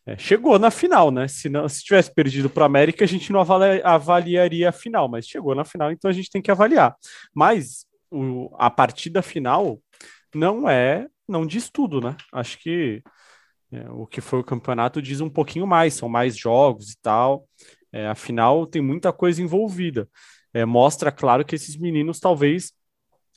é, 0.06 0.16
chegou 0.18 0.58
na 0.58 0.70
final, 0.70 1.10
né? 1.10 1.28
Se, 1.28 1.48
não, 1.48 1.68
se 1.68 1.82
tivesse 1.82 2.12
perdido 2.12 2.50
para 2.50 2.64
América, 2.64 3.04
a 3.04 3.08
gente 3.08 3.32
não 3.32 3.40
avalia, 3.40 3.84
avaliaria 3.84 4.68
a 4.68 4.72
final, 4.72 5.08
mas 5.08 5.26
chegou 5.26 5.54
na 5.54 5.64
final, 5.64 5.92
então 5.92 6.10
a 6.10 6.14
gente 6.14 6.30
tem 6.30 6.42
que 6.42 6.50
avaliar. 6.50 6.96
Mas 7.34 7.86
o, 8.10 8.54
a 8.58 8.70
partida 8.70 9.22
final 9.22 9.80
não 10.34 10.68
é, 10.68 11.06
não 11.28 11.46
diz 11.46 11.70
tudo, 11.70 12.00
né? 12.00 12.16
Acho 12.32 12.58
que 12.58 13.02
é, 13.72 13.88
o 13.90 14.06
que 14.06 14.20
foi 14.20 14.40
o 14.40 14.44
campeonato 14.44 15.00
diz 15.00 15.20
um 15.20 15.30
pouquinho 15.30 15.66
mais, 15.66 15.94
são 15.94 16.08
mais 16.08 16.36
jogos 16.36 16.92
e 16.92 16.98
tal. 17.00 17.48
É, 17.92 18.06
afinal, 18.08 18.66
tem 18.66 18.82
muita 18.82 19.12
coisa 19.12 19.42
envolvida. 19.42 20.08
É, 20.54 20.64
mostra, 20.64 21.10
claro, 21.10 21.44
que 21.44 21.54
esses 21.54 21.76
meninos 21.76 22.20
talvez 22.20 22.72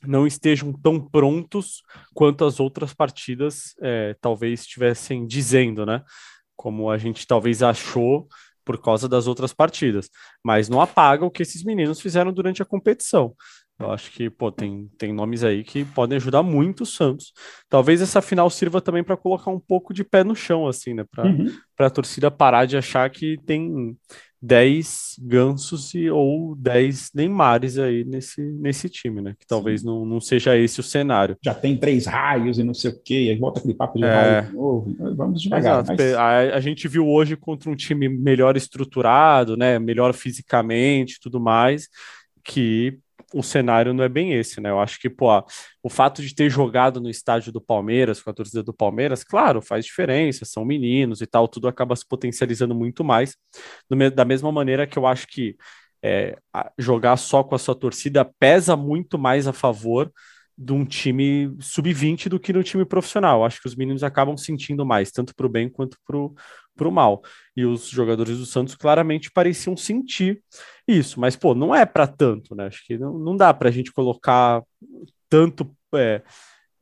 não 0.04 0.26
estejam 0.26 0.72
tão 0.72 1.00
prontos 1.00 1.82
quanto 2.14 2.44
as 2.44 2.60
outras 2.60 2.92
partidas 2.92 3.74
é, 3.80 4.14
talvez 4.20 4.60
estivessem 4.60 5.26
dizendo, 5.26 5.86
né? 5.86 6.02
Como 6.54 6.90
a 6.90 6.98
gente 6.98 7.26
talvez 7.26 7.62
achou 7.62 8.28
por 8.64 8.80
causa 8.82 9.08
das 9.08 9.26
outras 9.26 9.54
partidas. 9.54 10.10
Mas 10.44 10.68
não 10.68 10.80
apaga 10.80 11.24
o 11.24 11.30
que 11.30 11.42
esses 11.42 11.62
meninos 11.64 12.00
fizeram 12.00 12.32
durante 12.32 12.60
a 12.60 12.66
competição. 12.66 13.34
Eu 13.78 13.90
acho 13.90 14.10
que, 14.10 14.30
pô, 14.30 14.50
tem, 14.50 14.90
tem 14.96 15.12
nomes 15.12 15.44
aí 15.44 15.62
que 15.62 15.84
podem 15.84 16.16
ajudar 16.16 16.42
muito 16.42 16.82
o 16.82 16.86
Santos. 16.86 17.32
Talvez 17.68 18.00
essa 18.00 18.22
final 18.22 18.48
sirva 18.48 18.80
também 18.80 19.04
para 19.04 19.16
colocar 19.16 19.50
um 19.50 19.60
pouco 19.60 19.92
de 19.92 20.02
pé 20.02 20.24
no 20.24 20.34
chão, 20.34 20.66
assim, 20.66 20.94
né? 20.94 21.04
Para 21.10 21.24
uhum. 21.26 21.46
a 21.78 21.90
torcida 21.90 22.30
parar 22.30 22.64
de 22.64 22.76
achar 22.76 23.08
que 23.10 23.36
tem 23.44 23.94
10 24.40 25.16
gansos 25.20 25.92
e, 25.94 26.08
ou 26.08 26.54
10 26.56 27.10
Neymares 27.14 27.78
aí 27.78 28.02
nesse, 28.04 28.40
nesse 28.40 28.88
time, 28.88 29.20
né? 29.20 29.34
Que 29.38 29.46
talvez 29.46 29.82
não, 29.82 30.06
não 30.06 30.20
seja 30.20 30.56
esse 30.56 30.80
o 30.80 30.82
cenário. 30.82 31.36
Já 31.44 31.52
tem 31.52 31.76
três 31.76 32.06
raios 32.06 32.58
e 32.58 32.64
não 32.64 32.72
sei 32.72 32.92
o 32.92 33.02
quê, 33.02 33.28
aí 33.30 33.38
volta 33.38 33.58
aquele 33.58 33.74
papo 33.74 33.98
de 33.98 34.04
é... 34.04 34.08
raio 34.08 34.46
de 34.46 34.54
novo. 34.54 34.96
Vamos 35.16 35.42
devagar. 35.42 35.84
Mas... 35.86 36.14
A, 36.14 36.38
a, 36.56 36.60
gente 36.60 36.88
viu 36.88 37.06
hoje 37.06 37.36
contra 37.36 37.68
um 37.68 37.76
time 37.76 38.08
melhor 38.08 38.56
estruturado, 38.56 39.54
né? 39.54 39.78
Melhor 39.78 40.14
fisicamente 40.14 41.20
tudo 41.20 41.38
mais, 41.38 41.88
que 42.44 42.98
o 43.34 43.42
cenário 43.42 43.92
não 43.92 44.04
é 44.04 44.08
bem 44.08 44.32
esse, 44.34 44.60
né? 44.60 44.70
Eu 44.70 44.78
acho 44.80 45.00
que, 45.00 45.10
pô, 45.10 45.28
o 45.82 45.88
fato 45.88 46.22
de 46.22 46.34
ter 46.34 46.48
jogado 46.48 47.00
no 47.00 47.10
estádio 47.10 47.52
do 47.52 47.60
Palmeiras, 47.60 48.22
com 48.22 48.30
a 48.30 48.32
torcida 48.32 48.62
do 48.62 48.72
Palmeiras, 48.72 49.24
claro, 49.24 49.60
faz 49.60 49.84
diferença, 49.84 50.44
são 50.44 50.64
meninos 50.64 51.20
e 51.20 51.26
tal, 51.26 51.48
tudo 51.48 51.68
acaba 51.68 51.96
se 51.96 52.06
potencializando 52.06 52.74
muito 52.74 53.02
mais. 53.02 53.36
Da 54.14 54.24
mesma 54.24 54.52
maneira 54.52 54.86
que 54.86 54.98
eu 54.98 55.06
acho 55.06 55.26
que 55.26 55.56
é, 56.02 56.36
jogar 56.78 57.16
só 57.16 57.42
com 57.42 57.54
a 57.54 57.58
sua 57.58 57.74
torcida 57.74 58.24
pesa 58.38 58.76
muito 58.76 59.18
mais 59.18 59.46
a 59.46 59.52
favor 59.52 60.12
de 60.56 60.72
um 60.72 60.84
time 60.84 61.54
sub-20 61.60 62.28
do 62.28 62.40
que 62.40 62.52
no 62.52 62.62
time 62.62 62.84
profissional. 62.84 63.44
Acho 63.44 63.60
que 63.60 63.68
os 63.68 63.76
meninos 63.76 64.02
acabam 64.02 64.36
sentindo 64.36 64.86
mais, 64.86 65.10
tanto 65.10 65.34
para 65.34 65.46
o 65.46 65.50
bem 65.50 65.68
quanto 65.68 65.98
para 66.06 66.16
o 66.84 66.90
mal. 66.90 67.22
E 67.56 67.64
os 67.64 67.88
jogadores 67.88 68.38
do 68.38 68.46
Santos 68.46 68.74
claramente 68.74 69.30
pareciam 69.30 69.76
sentir 69.76 70.42
isso, 70.86 71.18
mas 71.18 71.36
pô, 71.36 71.54
não 71.54 71.74
é 71.74 71.86
para 71.86 72.06
tanto, 72.06 72.54
né? 72.54 72.66
Acho 72.66 72.84
que 72.84 72.98
não, 72.98 73.18
não 73.18 73.36
dá 73.36 73.54
para 73.54 73.68
a 73.68 73.72
gente 73.72 73.92
colocar 73.92 74.62
tanto 75.28 75.70
é, 75.94 76.22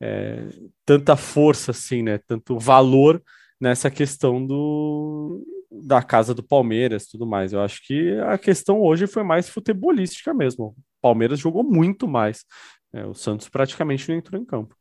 é, 0.00 0.48
tanta 0.84 1.16
força 1.16 1.70
assim, 1.70 2.02
né? 2.02 2.18
Tanto 2.26 2.58
valor 2.58 3.22
nessa 3.60 3.90
questão 3.90 4.44
do 4.44 5.42
da 5.82 6.02
casa 6.02 6.32
do 6.32 6.42
Palmeiras, 6.42 7.06
tudo 7.06 7.26
mais. 7.26 7.52
Eu 7.52 7.60
acho 7.60 7.84
que 7.84 8.16
a 8.20 8.38
questão 8.38 8.80
hoje 8.80 9.08
foi 9.08 9.24
mais 9.24 9.48
futebolística 9.48 10.32
mesmo. 10.32 10.66
O 10.66 10.74
Palmeiras 11.02 11.40
jogou 11.40 11.64
muito 11.64 12.06
mais. 12.06 12.44
É, 12.92 13.04
o 13.04 13.14
Santos 13.14 13.48
praticamente 13.48 14.08
não 14.08 14.16
entrou 14.16 14.40
em 14.40 14.44
campo. 14.44 14.76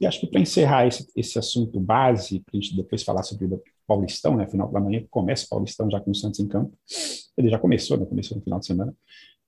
E 0.00 0.06
acho 0.06 0.20
que 0.20 0.26
para 0.26 0.40
encerrar 0.40 0.86
esse, 0.86 1.06
esse 1.14 1.38
assunto 1.38 1.78
base, 1.78 2.40
para 2.40 2.56
a 2.56 2.60
gente 2.60 2.74
depois 2.74 3.02
falar 3.02 3.22
sobre 3.22 3.46
Paulistão, 3.90 4.36
né? 4.36 4.46
Final 4.46 4.70
da 4.70 4.78
manhã 4.78 5.04
começa 5.10 5.46
o 5.46 5.48
Paulistão 5.48 5.90
já 5.90 6.00
com 6.00 6.12
o 6.12 6.14
Santos 6.14 6.38
em 6.38 6.46
campo. 6.46 6.72
Ele 7.36 7.48
já 7.48 7.58
começou, 7.58 7.98
né? 7.98 8.06
Começou 8.06 8.36
no 8.36 8.44
final 8.44 8.60
de 8.60 8.66
semana. 8.66 8.94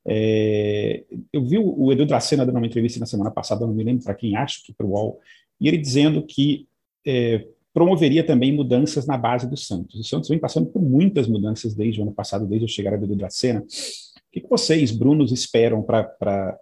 É, 0.04 1.04
eu 1.32 1.44
vi 1.44 1.58
o, 1.58 1.92
Edu 1.92 2.04
Dracena 2.04 2.44
dando 2.44 2.56
uma 2.56 2.66
entrevista 2.66 2.98
na 2.98 3.06
semana 3.06 3.30
passada, 3.30 3.64
não 3.64 3.72
me 3.72 3.84
lembro 3.84 4.02
para 4.02 4.16
quem, 4.16 4.36
acho 4.36 4.64
que 4.64 4.72
para 4.72 4.84
o 4.84 4.90
UOL, 4.90 5.20
e 5.60 5.68
ele 5.68 5.78
dizendo 5.78 6.26
que 6.26 6.66
é, 7.06 7.46
promoveria 7.72 8.26
também 8.26 8.52
mudanças 8.52 9.06
na 9.06 9.16
base 9.16 9.48
do 9.48 9.56
Santos. 9.56 10.00
O 10.00 10.02
Santos 10.02 10.28
vem 10.28 10.40
passando 10.40 10.66
por 10.66 10.82
muitas 10.82 11.28
mudanças 11.28 11.72
desde 11.72 12.00
o 12.00 12.02
ano 12.02 12.12
passado, 12.12 12.46
desde 12.46 12.64
a 12.64 12.68
chegada 12.68 12.98
do 12.98 13.04
Edu 13.04 13.14
Dracena. 13.14 13.60
O 13.60 14.32
que, 14.32 14.40
que 14.40 14.50
vocês, 14.50 14.90
Brunos, 14.90 15.30
esperam 15.30 15.82
para 15.82 16.58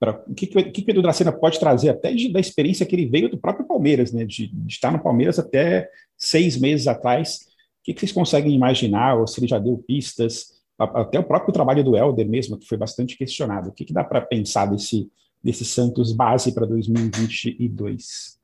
o 0.00 0.34
que, 0.34 0.46
que, 0.46 0.62
que 0.70 0.90
o 0.90 0.92
Edu 0.92 1.02
Dracena 1.02 1.30
pode 1.30 1.60
trazer 1.60 1.90
até 1.90 2.12
de, 2.12 2.32
da 2.32 2.40
experiência 2.40 2.86
que 2.86 2.96
ele 2.96 3.06
veio 3.06 3.28
do 3.28 3.38
próprio 3.38 3.66
Palmeiras, 3.66 4.12
né? 4.12 4.24
De, 4.24 4.46
de, 4.46 4.72
estar 4.72 4.90
no 4.90 5.02
Palmeiras 5.02 5.38
até 5.38 5.90
seis 6.16 6.56
meses 6.56 6.86
atrás. 6.86 7.40
O 7.80 7.84
que, 7.84 7.92
que 7.92 8.00
vocês 8.00 8.12
conseguem 8.12 8.54
imaginar, 8.54 9.18
ou 9.18 9.26
se 9.26 9.38
ele 9.38 9.46
já 9.46 9.58
deu 9.58 9.76
pistas, 9.76 10.60
até 10.78 11.18
o 11.18 11.24
próprio 11.24 11.52
trabalho 11.52 11.84
do 11.84 11.96
Helder 11.96 12.26
mesmo, 12.26 12.58
que 12.58 12.66
foi 12.66 12.78
bastante 12.78 13.16
questionado. 13.16 13.68
O 13.68 13.72
que, 13.72 13.84
que 13.84 13.92
dá 13.92 14.02
para 14.02 14.22
pensar 14.22 14.64
desse, 14.66 15.10
desse 15.42 15.64
Santos 15.64 16.12
base 16.12 16.54
para 16.54 16.66
2022? 16.66 18.40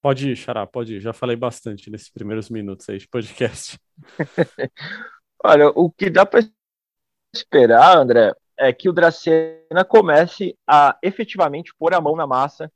Pode 0.00 0.30
ir, 0.30 0.36
Xará, 0.36 0.64
pode 0.64 0.94
ir. 0.94 1.00
Já 1.00 1.12
falei 1.12 1.34
bastante 1.34 1.90
nesses 1.90 2.10
primeiros 2.10 2.48
minutos 2.48 2.88
aí 2.88 2.98
de 2.98 3.08
podcast. 3.08 3.76
Olha, 5.42 5.68
o 5.70 5.90
que 5.90 6.08
dá 6.08 6.24
para 6.24 6.48
esperar, 7.34 7.98
André, 7.98 8.32
é 8.58 8.72
que 8.72 8.88
o 8.88 8.92
Dracena 8.92 9.84
comece 9.86 10.56
a 10.66 10.96
efetivamente 11.02 11.74
pôr 11.78 11.94
a 11.94 12.00
mão 12.00 12.16
na 12.16 12.26
massa 12.26 12.70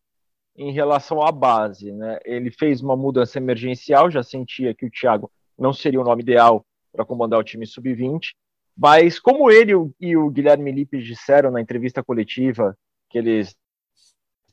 em 0.56 0.72
relação 0.72 1.22
à 1.22 1.32
base. 1.32 1.90
Né? 1.92 2.18
Ele 2.24 2.50
fez 2.50 2.82
uma 2.82 2.96
mudança 2.96 3.38
emergencial, 3.38 4.10
já 4.10 4.22
sentia 4.22 4.74
que 4.74 4.86
o 4.86 4.90
Thiago 4.90 5.30
não 5.58 5.72
seria 5.72 6.00
o 6.00 6.04
nome 6.04 6.22
ideal 6.22 6.64
para 6.92 7.04
comandar 7.04 7.38
o 7.38 7.44
time 7.44 7.66
sub-20, 7.66 8.34
mas 8.76 9.18
como 9.18 9.50
ele 9.50 9.72
e 10.00 10.16
o 10.16 10.30
Guilherme 10.30 10.72
Lippe 10.72 11.02
disseram 11.02 11.50
na 11.50 11.60
entrevista 11.60 12.02
coletiva 12.02 12.76
que 13.08 13.18
eles 13.18 13.54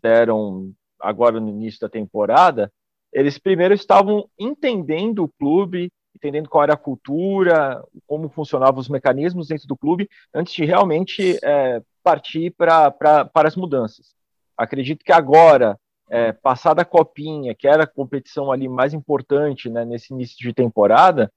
deram 0.02 0.74
agora 1.00 1.40
no 1.40 1.50
início 1.50 1.80
da 1.80 1.90
temporada, 1.90 2.72
eles 3.12 3.38
primeiro 3.38 3.74
estavam 3.74 4.30
entendendo 4.38 5.24
o 5.24 5.30
clube 5.40 5.92
entendendo 6.18 6.50
qual 6.50 6.64
era 6.64 6.74
a 6.74 6.78
cultura, 6.78 7.82
como 8.06 8.28
funcionavam 8.28 8.80
os 8.80 8.90
mecanismos 8.90 9.48
dentro 9.48 9.68
do 9.68 9.78
clube, 9.78 10.10
antes 10.34 10.54
de 10.54 10.66
realmente 10.66 11.40
é, 11.44 11.82
partir 12.04 12.52
pra, 12.52 12.92
pra, 12.92 13.24
para 13.24 13.48
as 13.48 13.56
mudanças. 13.56 14.16
Acredito 14.58 15.06
que 15.06 15.12
agora, 15.12 15.80
é, 16.10 16.32
passada 16.32 16.82
a 16.82 16.86
Copinha, 16.86 17.54
que 17.54 17.68
era 17.68 17.84
a 17.84 17.88
competição 17.88 18.52
ali 18.52 18.68
mais 18.68 18.94
importante 18.94 19.70
né, 19.70 19.86
nesse 19.86 20.14
início 20.14 20.36
de 20.40 20.54
temporada, 20.54 21.32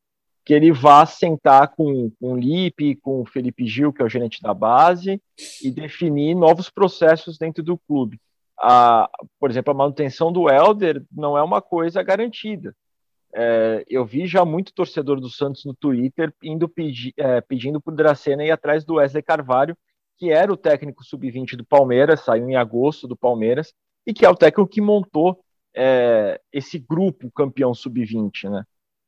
que 0.44 0.54
ele 0.54 0.72
vá 0.72 1.04
sentar 1.04 1.68
com, 1.68 2.10
com 2.18 2.32
o 2.32 2.36
Lipe, 2.36 2.96
com 2.96 3.20
o 3.20 3.26
Felipe 3.26 3.66
Gil, 3.66 3.92
que 3.92 4.00
é 4.00 4.04
o 4.04 4.08
gerente 4.08 4.40
da 4.40 4.54
base, 4.54 5.20
e 5.62 5.70
definir 5.70 6.34
novos 6.34 6.70
processos 6.70 7.36
dentro 7.36 7.62
do 7.62 7.76
clube. 7.76 8.18
A, 8.58 9.08
por 9.38 9.50
exemplo, 9.50 9.70
a 9.70 9.76
manutenção 9.76 10.32
do 10.32 10.48
Helder 10.48 11.02
não 11.12 11.36
é 11.36 11.42
uma 11.42 11.60
coisa 11.60 12.02
garantida 12.02 12.74
é, 13.32 13.84
eu 13.88 14.04
vi 14.04 14.26
já 14.26 14.44
muito 14.44 14.72
torcedor 14.72 15.20
do 15.20 15.28
Santos 15.28 15.64
no 15.64 15.74
Twitter 15.74 16.32
indo 16.42 16.68
pedi, 16.68 17.12
é, 17.16 17.40
pedindo 17.40 17.80
para 17.80 17.92
o 17.92 17.96
Dracena 17.96 18.44
ir 18.44 18.50
atrás 18.50 18.84
do 18.84 18.94
Wesley 18.94 19.22
Carvalho, 19.22 19.76
que 20.18 20.30
era 20.30 20.52
o 20.52 20.56
técnico 20.56 21.04
sub-20 21.04 21.56
do 21.56 21.64
Palmeiras, 21.64 22.20
saiu 22.20 22.48
em 22.48 22.56
agosto 22.56 23.08
do 23.08 23.16
Palmeiras, 23.16 23.72
e 24.06 24.12
que 24.12 24.26
é 24.26 24.28
o 24.28 24.36
técnico 24.36 24.68
que 24.68 24.80
montou 24.80 25.42
é, 25.74 26.40
esse 26.52 26.78
grupo 26.78 27.30
campeão 27.30 27.72
sub-20, 27.72 28.50
né? 28.50 28.64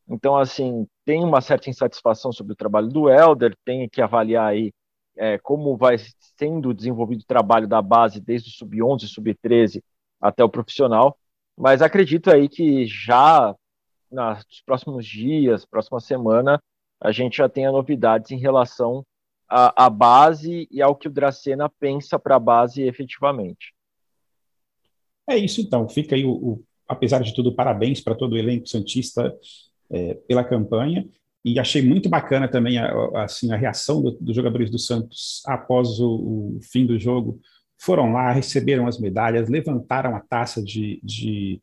Então, 0.08 0.36
assim, 0.36 0.86
tem 1.04 1.22
uma 1.22 1.40
certa 1.40 1.70
insatisfação 1.70 2.32
sobre 2.32 2.52
o 2.52 2.56
trabalho 2.56 2.88
do 2.88 3.08
Helder, 3.08 3.56
tem 3.64 3.88
que 3.88 4.00
avaliar 4.02 4.48
aí 4.48 4.72
é, 5.16 5.38
como 5.38 5.76
vai 5.76 5.96
sendo 6.36 6.72
desenvolvido 6.72 7.20
o 7.20 7.26
trabalho 7.26 7.68
da 7.68 7.82
base 7.82 8.20
desde 8.20 8.48
o 8.48 8.52
sub-11, 8.52 9.06
sub-13 9.06 9.82
até 10.20 10.42
o 10.42 10.48
profissional, 10.48 11.18
mas 11.56 11.82
acredito 11.82 12.30
aí 12.30 12.48
que 12.48 12.86
já 12.86 13.54
nos 14.12 14.62
próximos 14.64 15.06
dias, 15.06 15.64
próxima 15.64 16.00
semana, 16.00 16.62
a 17.00 17.10
gente 17.10 17.38
já 17.38 17.48
tenha 17.48 17.72
novidades 17.72 18.30
em 18.30 18.38
relação 18.38 19.04
à, 19.48 19.86
à 19.86 19.90
base 19.90 20.68
e 20.70 20.80
ao 20.80 20.94
que 20.94 21.08
o 21.08 21.10
Dracena 21.10 21.68
pensa 21.68 22.18
para 22.18 22.36
a 22.36 22.40
base 22.40 22.82
efetivamente. 22.82 23.74
É 25.28 25.36
isso 25.36 25.60
então, 25.60 25.88
fica 25.88 26.14
aí 26.14 26.24
o, 26.24 26.32
o 26.32 26.64
apesar 26.88 27.22
de 27.22 27.34
tudo, 27.34 27.54
parabéns 27.54 28.00
para 28.00 28.14
todo 28.14 28.34
o 28.34 28.38
elenco 28.38 28.68
Santista 28.68 29.34
é, 29.90 30.14
pela 30.14 30.44
campanha. 30.44 31.08
E 31.44 31.58
achei 31.58 31.82
muito 31.82 32.08
bacana 32.08 32.46
também 32.46 32.78
a, 32.78 32.86
a 32.86 33.24
assim, 33.24 33.52
a 33.52 33.56
reação 33.56 34.00
do, 34.00 34.12
dos 34.12 34.36
jogadores 34.36 34.70
do 34.70 34.78
Santos 34.78 35.42
após 35.46 35.98
o, 35.98 36.56
o, 36.56 36.60
fim 36.62 36.86
do 36.86 36.98
jogo. 36.98 37.40
Foram 37.76 38.12
lá, 38.12 38.30
receberam 38.30 38.86
as 38.86 39.00
medalhas, 39.00 39.48
levantaram 39.48 40.14
a 40.14 40.20
taça 40.20 40.62
de, 40.62 41.00
de 41.02 41.60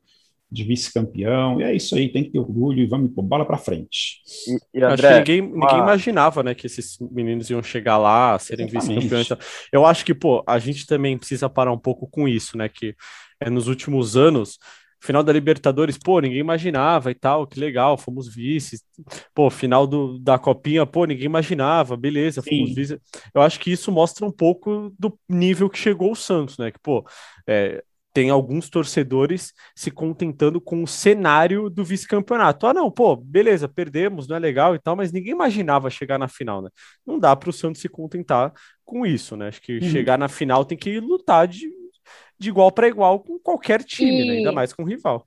de 0.52 0.64
vice-campeão. 0.64 1.60
E 1.60 1.64
é 1.64 1.76
isso 1.76 1.96
aí, 1.96 2.10
tem 2.10 2.24
que 2.24 2.32
ter 2.32 2.40
orgulho 2.40 2.80
e 2.80 2.88
vamos 2.88 3.12
pôr 3.12 3.22
bola 3.22 3.46
para 3.46 3.58
frente. 3.58 4.22
E, 4.48 4.80
e 4.80 4.84
André, 4.84 5.08
acho 5.08 5.24
que 5.24 5.32
ninguém, 5.32 5.42
uma... 5.42 5.68
ninguém, 5.68 5.84
imaginava, 5.84 6.44
né, 6.44 6.56
que 6.56 6.66
esses 6.66 6.98
meninos 7.12 7.50
iam 7.50 7.62
chegar 7.62 7.98
lá, 7.98 8.38
serem 8.40 8.68
vice-campeões. 8.68 9.30
Eu 9.72 9.86
acho 9.86 10.04
que, 10.04 10.14
pô, 10.14 10.44
a 10.48 10.58
gente 10.60 10.86
também 10.86 11.18
precisa 11.18 11.50
parar 11.50 11.72
um 11.72 11.78
pouco 11.78 12.08
com 12.08 12.28
isso, 12.28 12.58
né, 12.58 12.68
que 12.70 12.96
é, 13.40 13.50
nos 13.50 13.68
últimos 13.68 14.18
anos 14.18 14.58
final 15.02 15.24
da 15.24 15.32
Libertadores, 15.32 15.98
pô, 15.98 16.20
ninguém 16.20 16.40
imaginava 16.40 17.10
e 17.10 17.16
tal, 17.16 17.48
que 17.48 17.60
legal, 17.60 17.98
fomos 17.98 18.28
vices. 18.34 18.84
Pô, 19.34 19.50
final 19.50 19.88
do, 19.88 20.20
da 20.20 20.38
Copinha, 20.38 20.86
pô, 20.86 21.06
ninguém 21.06 21.26
imaginava, 21.26 21.96
beleza, 21.96 22.42
fomos 22.42 22.70
Sim. 22.70 22.76
vices. 22.76 23.00
Eu 23.34 23.42
acho 23.42 23.60
que 23.60 23.72
isso 23.72 23.92
mostra 23.92 24.26
um 24.26 24.32
pouco 24.32 24.94
do 25.00 25.18
nível 25.28 25.70
que 25.70 25.80
chegou 25.80 26.12
o 26.12 26.16
Santos, 26.16 26.58
né? 26.58 26.70
Que, 26.72 26.80
pô, 26.80 27.06
é, 27.48 27.82
tem 28.20 28.30
alguns 28.30 28.70
torcedores 28.70 29.54
se 29.74 29.90
contentando 29.90 30.60
com 30.60 30.84
o 30.84 30.88
cenário 30.88 31.70
do 31.70 31.86
vice-campeonato. 31.86 32.68
Ah, 32.68 32.74
não, 32.74 32.92
pô, 32.92 33.16
beleza, 33.16 33.66
perdemos, 33.66 34.28
não 34.28 34.36
é 34.36 34.40
legal 34.40 34.76
e 34.76 34.80
tal, 34.80 34.94
mas 34.94 35.14
ninguém 35.14 35.32
imaginava 35.32 35.90
chegar 35.90 36.20
na 36.20 36.28
final, 36.28 36.62
né? 36.62 36.70
Não 37.08 37.18
dá 37.18 37.34
para 37.34 37.50
o 37.50 37.54
Santos 37.54 37.80
se 37.80 37.88
contentar 37.88 38.52
com 38.84 39.06
isso, 39.06 39.38
né? 39.38 39.48
Acho 39.48 39.62
que 39.62 39.78
uhum. 39.78 39.90
chegar 39.90 40.18
na 40.18 40.28
final 40.28 40.66
tem 40.66 40.78
que 40.78 41.00
lutar 41.00 41.48
de 41.48 41.72
de 42.38 42.50
igual 42.50 42.70
para 42.74 42.90
igual 42.90 43.22
com 43.22 43.40
qualquer 43.40 43.84
time, 43.84 44.22
e... 44.22 44.28
né? 44.28 44.34
ainda 44.40 44.52
mais 44.52 44.74
com 44.74 44.84
rival. 44.84 45.26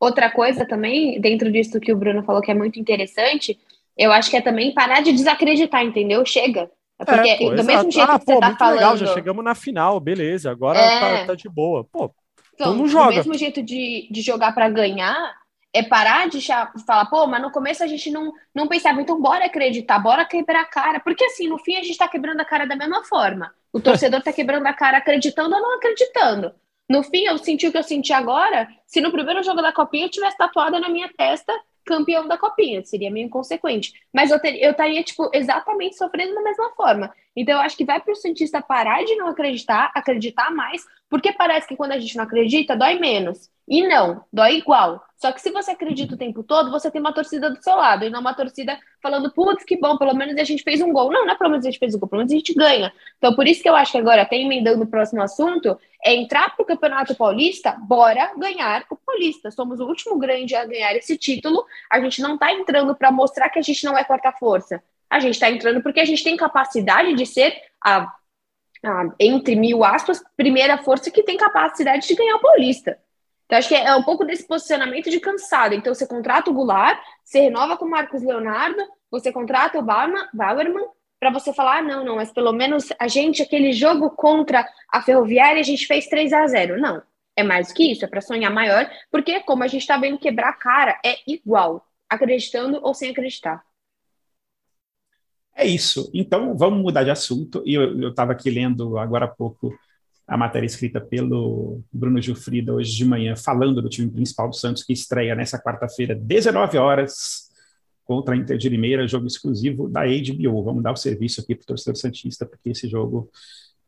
Outra 0.00 0.30
coisa 0.30 0.64
também, 0.64 1.20
dentro 1.20 1.52
disso 1.52 1.78
que 1.80 1.92
o 1.92 1.96
Bruno 1.98 2.22
falou 2.22 2.40
que 2.40 2.50
é 2.50 2.54
muito 2.54 2.80
interessante, 2.80 3.58
eu 3.94 4.10
acho 4.10 4.30
que 4.30 4.38
é 4.38 4.40
também 4.40 4.72
parar 4.72 5.02
de 5.02 5.12
desacreditar, 5.12 5.84
entendeu? 5.84 6.24
Chega. 6.24 6.70
É 7.02 7.04
porque 7.04 7.28
é, 7.28 7.36
pô, 7.36 7.44
do 7.50 7.54
exato. 7.54 7.66
mesmo 7.66 7.90
jeito 7.90 8.10
ah, 8.10 8.18
que 8.18 8.24
pô, 8.24 8.32
você 8.34 8.40
tá 8.40 8.56
falando. 8.56 8.74
Legal, 8.76 8.96
já 8.96 9.06
chegamos 9.14 9.44
na 9.44 9.54
final, 9.54 10.00
beleza, 10.00 10.50
agora 10.50 10.78
é... 10.78 11.18
tá, 11.20 11.26
tá, 11.26 11.34
de 11.34 11.48
boa. 11.48 11.84
Pô, 11.84 12.10
então, 12.54 12.74
não 12.74 12.86
joga. 12.86 13.10
Do 13.10 13.16
mesmo 13.16 13.34
jeito 13.34 13.62
de, 13.62 14.08
de 14.10 14.22
jogar 14.22 14.52
para 14.52 14.68
ganhar, 14.68 15.34
é 15.72 15.82
parar 15.82 16.28
de 16.28 16.40
falar, 16.86 17.06
pô, 17.06 17.26
mas 17.26 17.40
no 17.40 17.50
começo 17.50 17.82
a 17.82 17.86
gente 17.86 18.10
não, 18.10 18.32
não 18.54 18.68
pensava, 18.68 19.00
então 19.00 19.20
bora 19.20 19.46
acreditar, 19.46 19.98
bora 19.98 20.24
quebrar 20.24 20.60
a 20.60 20.66
cara. 20.66 21.00
Porque 21.00 21.24
assim, 21.24 21.48
no 21.48 21.58
fim 21.58 21.76
a 21.76 21.82
gente 21.82 21.96
tá 21.96 22.06
quebrando 22.06 22.40
a 22.40 22.44
cara 22.44 22.66
da 22.66 22.76
mesma 22.76 23.02
forma. 23.04 23.52
O 23.72 23.80
torcedor 23.80 24.22
tá 24.22 24.32
quebrando 24.32 24.66
a 24.66 24.72
cara 24.72 24.98
acreditando 24.98 25.54
ou 25.54 25.62
não 25.62 25.76
acreditando. 25.76 26.52
No 26.88 27.02
fim, 27.02 27.24
eu 27.24 27.38
senti 27.38 27.66
o 27.66 27.72
que 27.72 27.78
eu 27.78 27.82
senti 27.82 28.12
agora, 28.12 28.68
se 28.86 29.00
no 29.00 29.10
primeiro 29.10 29.42
jogo 29.42 29.62
da 29.62 29.72
Copinha 29.72 30.06
eu 30.06 30.10
tivesse 30.10 30.36
tatuado 30.36 30.78
na 30.78 30.90
minha 30.90 31.10
testa 31.16 31.52
campeão 31.84 32.26
da 32.28 32.38
Copinha, 32.38 32.84
seria 32.84 33.10
meio 33.10 33.26
inconsequente. 33.26 33.92
Mas 34.12 34.30
eu, 34.30 34.40
ter, 34.40 34.56
eu 34.62 34.70
estaria, 34.72 35.02
tipo, 35.02 35.30
exatamente 35.32 35.96
sofrendo 35.96 36.34
da 36.34 36.42
mesma 36.42 36.70
forma. 36.74 37.14
Então, 37.36 37.54
eu 37.54 37.60
acho 37.60 37.76
que 37.76 37.84
vai 37.84 38.00
para 38.00 38.12
o 38.12 38.16
cientista 38.16 38.60
parar 38.60 39.04
de 39.04 39.16
não 39.16 39.28
acreditar, 39.28 39.90
acreditar 39.94 40.50
mais, 40.50 40.84
porque 41.08 41.32
parece 41.32 41.66
que 41.66 41.76
quando 41.76 41.92
a 41.92 41.98
gente 41.98 42.16
não 42.16 42.24
acredita, 42.24 42.76
dói 42.76 42.98
menos. 42.98 43.50
E 43.68 43.86
não, 43.86 44.24
dói 44.32 44.56
igual. 44.56 45.02
Só 45.16 45.30
que 45.30 45.40
se 45.40 45.50
você 45.50 45.70
acredita 45.70 46.14
o 46.14 46.18
tempo 46.18 46.42
todo, 46.42 46.70
você 46.70 46.90
tem 46.90 47.00
uma 47.00 47.12
torcida 47.12 47.48
do 47.48 47.62
seu 47.62 47.76
lado, 47.76 48.04
e 48.04 48.10
não 48.10 48.20
uma 48.20 48.34
torcida 48.34 48.76
falando, 49.00 49.32
putz, 49.32 49.64
que 49.64 49.78
bom, 49.78 49.96
pelo 49.96 50.14
menos 50.14 50.36
a 50.36 50.44
gente 50.44 50.62
fez 50.62 50.80
um 50.80 50.92
gol. 50.92 51.12
Não, 51.12 51.24
não 51.24 51.32
é 51.32 51.36
pelo 51.36 51.50
menos 51.50 51.64
a 51.64 51.70
gente 51.70 51.78
fez 51.78 51.94
um 51.94 51.98
gol, 51.98 52.08
pelo 52.08 52.20
menos 52.20 52.32
a 52.32 52.36
gente 52.36 52.52
ganha. 52.54 52.92
Então, 53.18 53.34
por 53.34 53.46
isso 53.46 53.62
que 53.62 53.68
eu 53.68 53.76
acho 53.76 53.92
que 53.92 53.98
agora, 53.98 54.22
até 54.22 54.36
emendando 54.36 54.82
o 54.82 54.86
próximo 54.86 55.22
assunto, 55.22 55.78
é 56.04 56.12
entrar 56.14 56.54
para 56.56 56.62
o 56.62 56.66
Campeonato 56.66 57.14
Paulista, 57.14 57.76
bora 57.80 58.32
ganhar 58.36 58.84
o 58.90 58.96
Paulista. 58.96 59.50
Somos 59.50 59.78
o 59.78 59.86
último 59.86 60.18
grande 60.18 60.56
a 60.56 60.66
ganhar 60.66 60.96
esse 60.96 61.16
título. 61.16 61.64
A 61.90 62.00
gente 62.00 62.20
não 62.20 62.34
está 62.34 62.52
entrando 62.52 62.94
para 62.96 63.12
mostrar 63.12 63.48
que 63.48 63.58
a 63.58 63.62
gente 63.62 63.84
não 63.84 63.96
é 63.96 64.02
quarta 64.02 64.32
força. 64.32 64.82
A 65.12 65.20
gente 65.20 65.34
está 65.34 65.50
entrando 65.50 65.82
porque 65.82 66.00
a 66.00 66.04
gente 66.04 66.24
tem 66.24 66.36
capacidade 66.36 67.14
de 67.14 67.26
ser 67.26 67.54
a, 67.84 68.10
a, 68.84 69.04
entre 69.20 69.54
mil 69.54 69.84
aspas, 69.84 70.22
primeira 70.36 70.78
força 70.78 71.10
que 71.10 71.22
tem 71.22 71.36
capacidade 71.36 72.08
de 72.08 72.14
ganhar 72.14 72.36
o 72.36 72.40
Paulista. 72.40 72.98
Então, 73.44 73.58
acho 73.58 73.68
que 73.68 73.74
é, 73.74 73.94
um 73.94 74.02
pouco 74.02 74.24
desse 74.24 74.46
posicionamento 74.46 75.10
de 75.10 75.20
cansado. 75.20 75.74
Então, 75.74 75.94
você 75.94 76.06
contrata 76.06 76.50
o 76.50 76.54
Goulart, 76.54 76.98
você 77.22 77.40
renova 77.40 77.76
com 77.76 77.84
o 77.84 77.90
Marcos 77.90 78.22
Leonardo, 78.22 78.82
você 79.10 79.30
contrata 79.30 79.78
o 79.78 79.82
Bauerman 79.82 80.86
para 81.20 81.30
você 81.30 81.52
falar, 81.52 81.78
ah, 81.78 81.82
não, 81.82 82.02
não, 82.02 82.16
mas 82.16 82.32
pelo 82.32 82.52
menos 82.52 82.88
a 82.98 83.06
gente, 83.06 83.42
aquele 83.42 83.72
jogo 83.72 84.08
contra 84.10 84.66
a 84.90 85.02
Ferroviária, 85.02 85.60
a 85.60 85.64
gente 85.64 85.86
fez 85.86 86.06
3 86.08 86.32
a 86.32 86.46
0 86.46 86.80
Não, 86.80 87.02
é 87.36 87.42
mais 87.42 87.68
do 87.68 87.74
que 87.74 87.92
isso, 87.92 88.04
é 88.04 88.08
para 88.08 88.22
sonhar 88.22 88.50
maior, 88.50 88.90
porque 89.10 89.40
como 89.40 89.62
a 89.62 89.66
gente 89.66 89.82
está 89.82 89.98
vendo 89.98 90.18
quebrar 90.18 90.48
a 90.48 90.54
cara, 90.54 90.98
é 91.04 91.16
igual, 91.26 91.86
acreditando 92.08 92.80
ou 92.82 92.94
sem 92.94 93.10
acreditar. 93.10 93.62
É 95.54 95.66
isso. 95.66 96.10
Então, 96.14 96.56
vamos 96.56 96.82
mudar 96.82 97.04
de 97.04 97.10
assunto. 97.10 97.62
E 97.64 97.74
eu 97.74 98.08
estava 98.08 98.32
aqui 98.32 98.50
lendo 98.50 98.98
agora 98.98 99.26
há 99.26 99.28
pouco 99.28 99.72
a 100.26 100.36
matéria 100.36 100.66
escrita 100.66 101.00
pelo 101.00 101.82
Bruno 101.92 102.20
Gilfrida 102.20 102.72
hoje 102.72 102.96
de 102.96 103.04
manhã, 103.04 103.36
falando 103.36 103.82
do 103.82 103.88
time 103.88 104.10
principal 104.10 104.48
do 104.48 104.56
Santos, 104.56 104.82
que 104.82 104.92
estreia 104.92 105.34
nessa 105.34 105.58
quarta-feira, 105.58 106.14
19 106.14 106.78
horas, 106.78 107.50
contra 108.04 108.34
a 108.34 108.36
Inter 108.36 108.56
de 108.56 108.68
Limeira, 108.68 109.06
jogo 109.06 109.26
exclusivo 109.26 109.88
da 109.88 110.02
HBO. 110.04 110.62
Vamos 110.62 110.82
dar 110.82 110.92
o 110.92 110.96
serviço 110.96 111.40
aqui 111.40 111.54
para 111.54 111.64
o 111.64 111.66
torcedor 111.66 111.96
Santista, 111.96 112.46
porque 112.46 112.70
esse 112.70 112.88
jogo 112.88 113.30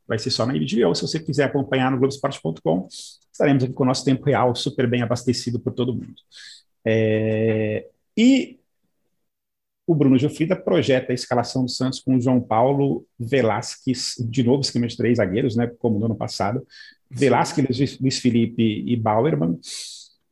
vai 0.06 0.18
ser 0.18 0.30
só 0.30 0.44
na 0.44 0.52
HBO. 0.52 0.94
Se 0.94 1.02
você 1.02 1.18
quiser 1.18 1.44
acompanhar 1.44 1.90
no 1.90 1.98
Globoesporte.com, 1.98 2.88
estaremos 3.32 3.64
aqui 3.64 3.72
com 3.72 3.82
o 3.82 3.86
nosso 3.86 4.04
tempo 4.04 4.24
real, 4.24 4.54
super 4.54 4.88
bem 4.88 5.02
abastecido 5.02 5.58
por 5.58 5.72
todo 5.72 5.94
mundo. 5.94 6.14
É... 6.84 7.86
E 8.16 8.58
o 9.86 9.94
Bruno 9.94 10.18
Gilfrida 10.18 10.56
projeta 10.56 11.12
a 11.12 11.14
escalação 11.14 11.64
do 11.64 11.70
Santos 11.70 12.00
com 12.00 12.16
o 12.16 12.20
João 12.20 12.40
Paulo 12.40 13.06
Velasquez, 13.18 14.14
de 14.18 14.42
novo 14.42 14.62
esquema 14.62 14.86
de 14.86 14.96
três 14.96 15.18
zagueiros, 15.18 15.56
né, 15.56 15.70
como 15.78 15.98
no 15.98 16.06
ano 16.06 16.16
passado, 16.16 16.66
Velasquez, 17.10 17.98
Luiz 18.00 18.18
Felipe 18.18 18.82
e 18.86 18.96
Bauerman, 18.96 19.58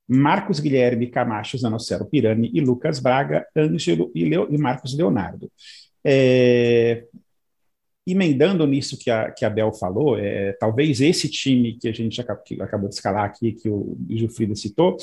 Marcos 0.09 0.59
Guilherme, 0.59 1.07
Camacho, 1.07 1.59
Zanocelo 1.59 2.07
Pirani 2.07 2.51
e 2.53 2.61
Lucas 2.61 2.99
Braga, 2.99 3.47
Ângelo 3.57 4.11
e, 4.15 4.25
Leo, 4.25 4.49
e 4.51 4.59
Marcos 4.59 4.97
Leonardo. 4.97 5.51
É, 6.05 7.05
emendando 8.07 8.67
nisso 8.67 8.99
que 8.99 9.11
a, 9.11 9.31
que 9.31 9.45
a 9.45 9.51
Bel 9.51 9.73
falou, 9.73 10.19
é, 10.19 10.53
talvez 10.55 11.01
esse 11.01 11.29
time 11.29 11.79
que 11.79 11.89
a 11.89 11.93
gente 11.93 12.21
acabou, 12.21 12.43
que 12.43 12.61
acabou 12.61 12.89
de 12.89 12.95
escalar 12.97 13.25
aqui, 13.25 13.53
que 13.53 13.69
o 13.69 13.97
Gilfrida 14.09 14.57
citou, 14.57 14.97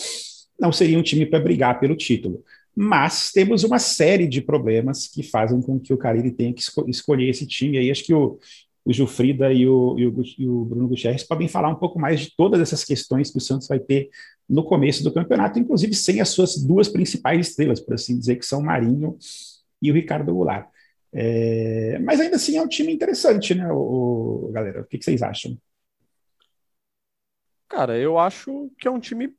não 0.59 0.71
seria 0.71 0.99
um 0.99 1.03
time 1.03 1.25
para 1.25 1.39
brigar 1.39 1.79
pelo 1.79 1.95
título 1.95 2.43
mas 2.75 3.31
temos 3.31 3.63
uma 3.63 3.79
série 3.79 4.27
de 4.27 4.41
problemas 4.41 5.07
que 5.07 5.23
fazem 5.23 5.61
com 5.61 5.79
que 5.79 5.93
o 5.93 5.97
Carille 5.97 6.31
tenha 6.31 6.53
que 6.53 6.61
esco 6.61 6.87
escolher 6.89 7.29
esse 7.29 7.45
time. 7.45 7.77
E 7.77 7.79
aí 7.79 7.91
acho 7.91 8.03
que 8.03 8.13
o, 8.13 8.39
o 8.85 8.93
Gilfrida 8.93 9.51
e 9.51 9.67
o, 9.67 9.97
e, 9.97 10.07
o, 10.07 10.23
e 10.37 10.47
o, 10.47 10.65
Bruno 10.65 10.87
Gutierrez 10.87 11.23
podem 11.23 11.47
falar 11.47 11.69
um 11.69 11.75
pouco 11.75 11.99
mais 11.99 12.21
de 12.21 12.35
todas 12.35 12.59
essas 12.59 12.83
questões 12.83 13.31
que 13.31 13.37
o 13.37 13.41
Santos 13.41 13.67
vai 13.67 13.79
ter 13.79 14.09
no 14.47 14.63
começo 14.63 15.03
do 15.03 15.11
campeonato, 15.11 15.59
inclusive 15.59 15.93
sem 15.93 16.21
as 16.21 16.29
suas 16.29 16.55
duas 16.57 16.87
principais 16.87 17.47
estrelas, 17.47 17.79
por 17.79 17.93
assim 17.93 18.17
dizer, 18.17 18.37
que 18.37 18.45
são 18.45 18.61
Marinho 18.61 19.17
e 19.81 19.91
o 19.91 19.93
Ricardo 19.93 20.33
Goulart. 20.33 20.67
É, 21.11 21.99
mas 21.99 22.19
ainda 22.19 22.35
assim 22.35 22.57
é 22.57 22.61
um 22.61 22.67
time 22.67 22.93
interessante, 22.93 23.53
né, 23.53 23.67
o 23.71 24.49
galera? 24.51 24.81
O 24.81 24.85
que, 24.85 24.97
que 24.97 25.05
vocês 25.05 25.21
acham? 25.21 25.57
Cara, 27.67 27.97
eu 27.97 28.17
acho 28.17 28.71
que 28.79 28.87
é 28.87 28.91
um 28.91 28.99
time 28.99 29.31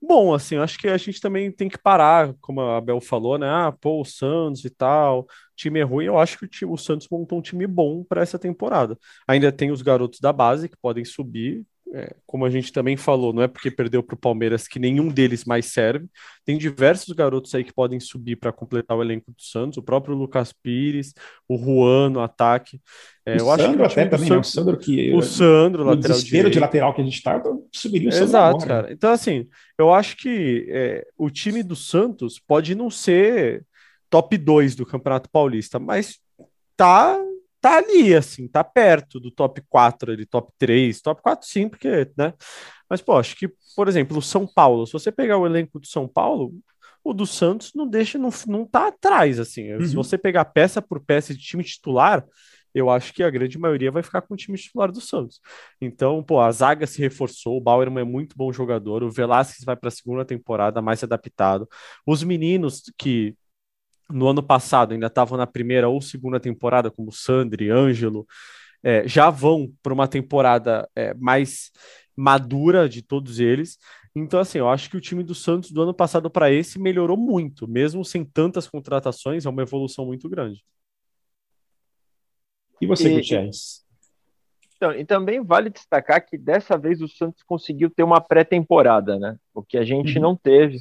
bom, 0.00 0.34
assim, 0.34 0.56
acho 0.56 0.78
que 0.78 0.88
a 0.88 0.96
gente 0.96 1.20
também 1.20 1.50
tem 1.50 1.68
que 1.68 1.78
parar, 1.78 2.34
como 2.40 2.60
a 2.60 2.80
Bel 2.80 3.00
falou, 3.00 3.38
né? 3.38 3.48
Ah, 3.48 3.72
pô, 3.72 4.00
o 4.00 4.04
Santos 4.04 4.64
e 4.64 4.70
tal, 4.70 5.26
time 5.56 5.80
é 5.80 5.82
ruim. 5.82 6.06
Eu 6.06 6.18
acho 6.18 6.38
que 6.38 6.64
o, 6.64 6.72
o 6.72 6.76
Santos 6.78 7.08
montou 7.10 7.38
um 7.38 7.42
time 7.42 7.66
bom 7.66 8.04
para 8.04 8.22
essa 8.22 8.38
temporada. 8.38 8.98
Ainda 9.26 9.50
tem 9.52 9.70
os 9.70 9.82
garotos 9.82 10.20
da 10.20 10.32
base 10.32 10.68
que 10.68 10.76
podem 10.76 11.04
subir, 11.04 11.64
é, 11.94 12.14
como 12.26 12.44
a 12.44 12.50
gente 12.50 12.72
também 12.72 12.96
falou, 12.96 13.32
não 13.32 13.42
é 13.42 13.48
porque 13.48 13.70
perdeu 13.70 14.02
para 14.02 14.14
o 14.14 14.18
Palmeiras 14.18 14.66
que 14.66 14.78
nenhum 14.78 15.08
deles 15.08 15.44
mais 15.44 15.66
serve. 15.66 16.06
Tem 16.44 16.58
diversos 16.58 17.14
garotos 17.14 17.54
aí 17.54 17.62
que 17.62 17.72
podem 17.72 18.00
subir 18.00 18.36
para 18.36 18.52
completar 18.52 18.96
o 18.96 19.02
elenco 19.02 19.30
do 19.30 19.42
Santos, 19.42 19.78
o 19.78 19.82
próprio 19.82 20.14
Lucas 20.14 20.52
Pires, 20.52 21.14
o 21.48 21.56
Juan 21.56 22.10
no 22.10 22.20
ataque. 22.20 22.80
É, 23.24 23.34
o 23.34 23.38
eu 23.38 23.56
Sandro 23.56 23.84
acho 23.84 23.94
que 23.94 24.00
até 24.00 24.08
também, 24.10 24.30
né? 24.30 24.36
o 24.36 24.42
Sandro 24.42 24.76
que 24.76 25.14
o 25.14 25.22
Sandro, 25.22 25.84
no 25.84 25.90
lateral 25.90 26.16
desespero 26.16 26.50
de 26.50 26.58
lateral 26.58 26.94
que 26.94 27.00
a 27.00 27.04
gente 27.04 27.16
está, 27.16 27.42
subiria 27.72 28.08
o 28.08 28.12
Sandro 28.12 28.26
Exato, 28.26 28.56
agora. 28.56 28.66
cara. 28.82 28.92
Então 28.92 29.10
assim, 29.10 29.48
eu 29.78 29.92
acho 29.92 30.16
que 30.16 30.66
é, 30.68 31.06
o 31.16 31.30
time 31.30 31.62
do 31.62 31.76
Santos 31.76 32.38
pode 32.38 32.74
não 32.74 32.90
ser 32.90 33.64
top 34.10 34.36
2 34.36 34.74
do 34.74 34.86
Campeonato 34.86 35.30
Paulista, 35.30 35.78
mas 35.78 36.18
tá 36.76 37.18
tá 37.66 37.78
ali, 37.78 38.14
assim, 38.14 38.46
tá 38.46 38.62
perto 38.62 39.18
do 39.18 39.28
top 39.28 39.60
4 39.68 40.12
ali, 40.12 40.24
top 40.24 40.52
3, 40.56 41.00
top 41.00 41.20
4 41.20 41.48
sim, 41.48 41.68
porque, 41.68 42.08
né? 42.16 42.32
Mas, 42.88 43.00
pô, 43.02 43.16
acho 43.18 43.34
que, 43.34 43.50
por 43.74 43.88
exemplo, 43.88 44.18
o 44.18 44.22
São 44.22 44.46
Paulo, 44.46 44.86
se 44.86 44.92
você 44.92 45.10
pegar 45.10 45.36
o 45.36 45.46
elenco 45.46 45.80
do 45.80 45.86
São 45.86 46.06
Paulo, 46.06 46.54
o 47.02 47.12
do 47.12 47.26
Santos 47.26 47.72
não 47.74 47.88
deixa, 47.88 48.18
não, 48.18 48.30
não 48.46 48.64
tá 48.64 48.88
atrás, 48.88 49.40
assim. 49.40 49.72
Uhum. 49.72 49.86
Se 49.86 49.96
você 49.96 50.16
pegar 50.16 50.44
peça 50.44 50.80
por 50.80 51.00
peça 51.00 51.34
de 51.34 51.40
time 51.40 51.64
titular, 51.64 52.24
eu 52.72 52.88
acho 52.88 53.12
que 53.12 53.22
a 53.22 53.30
grande 53.30 53.58
maioria 53.58 53.90
vai 53.90 54.02
ficar 54.02 54.22
com 54.22 54.34
o 54.34 54.36
time 54.36 54.56
titular 54.56 54.92
do 54.92 55.00
Santos. 55.00 55.40
Então, 55.80 56.22
pô, 56.22 56.40
a 56.40 56.52
zaga 56.52 56.86
se 56.86 57.00
reforçou, 57.00 57.56
o 57.56 57.60
Bauerman 57.60 58.02
é 58.02 58.04
muito 58.04 58.36
bom 58.36 58.52
jogador, 58.52 59.02
o 59.02 59.10
Velasquez 59.10 59.64
vai 59.64 59.74
para 59.74 59.88
a 59.88 59.92
segunda 59.92 60.24
temporada 60.24 60.80
mais 60.80 61.02
adaptado. 61.02 61.68
Os 62.06 62.22
meninos 62.22 62.82
que 62.96 63.34
no 64.10 64.28
ano 64.28 64.42
passado 64.42 64.92
ainda 64.92 65.06
estavam 65.06 65.36
na 65.36 65.46
primeira 65.46 65.88
ou 65.88 66.00
segunda 66.00 66.38
temporada, 66.38 66.90
como 66.90 67.12
Sandri, 67.12 67.70
Ângelo, 67.70 68.26
é, 68.82 69.06
já 69.06 69.30
vão 69.30 69.72
para 69.82 69.92
uma 69.92 70.06
temporada 70.06 70.88
é, 70.94 71.12
mais 71.14 71.70
madura 72.16 72.88
de 72.88 73.02
todos 73.02 73.40
eles. 73.40 73.78
Então, 74.14 74.40
assim, 74.40 74.58
eu 74.58 74.68
acho 74.68 74.88
que 74.88 74.96
o 74.96 75.00
time 75.00 75.22
do 75.22 75.34
Santos 75.34 75.70
do 75.70 75.82
ano 75.82 75.92
passado 75.92 76.30
para 76.30 76.50
esse 76.50 76.78
melhorou 76.78 77.16
muito, 77.16 77.68
mesmo 77.68 78.04
sem 78.04 78.24
tantas 78.24 78.66
contratações, 78.66 79.44
é 79.44 79.50
uma 79.50 79.62
evolução 79.62 80.06
muito 80.06 80.28
grande. 80.28 80.64
E 82.80 82.86
você, 82.86 83.10
Gutierrez? 83.10 83.84
Então, 84.76 84.92
e 84.92 85.04
também 85.04 85.42
vale 85.42 85.70
destacar 85.70 86.24
que 86.24 86.36
dessa 86.36 86.76
vez 86.76 87.00
o 87.00 87.08
Santos 87.08 87.42
conseguiu 87.42 87.90
ter 87.90 88.02
uma 88.02 88.20
pré-temporada, 88.20 89.18
né? 89.18 89.36
O 89.54 89.62
que 89.62 89.78
a 89.78 89.84
gente 89.84 90.16
uhum. 90.16 90.22
não 90.22 90.36
teve 90.36 90.78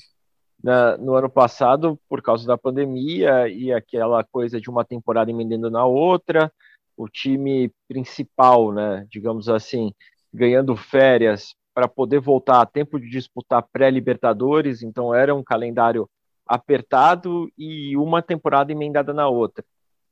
na, 0.66 0.98
no 0.98 1.14
ano 1.14 1.30
passado 1.30 1.96
por 2.10 2.24
causa 2.24 2.48
da 2.48 2.58
pandemia 2.58 3.48
e 3.48 3.72
aquela 3.72 4.24
coisa 4.24 4.60
de 4.60 4.68
uma 4.68 4.84
temporada 4.84 5.30
emendando 5.30 5.70
na 5.70 5.86
outra, 5.86 6.52
o 6.98 7.08
time 7.08 7.72
principal, 7.88 8.74
né, 8.74 9.06
digamos 9.08 9.48
assim, 9.48 9.94
ganhando 10.34 10.76
férias 10.76 11.54
para 11.72 11.88
poder 11.88 12.20
voltar 12.20 12.62
a 12.62 12.66
tempo 12.66 13.00
de 13.00 13.08
disputar 13.08 13.68
pré-Libertadores, 13.72 14.82
então 14.82 15.14
era 15.14 15.36
um 15.36 15.44
calendário 15.44 16.10
apertado 16.48 17.48
e 17.56 17.96
uma 17.96 18.24
temporada 18.24 18.72
emendada 18.72 19.14
na 19.14 19.28
outra. 19.28 19.64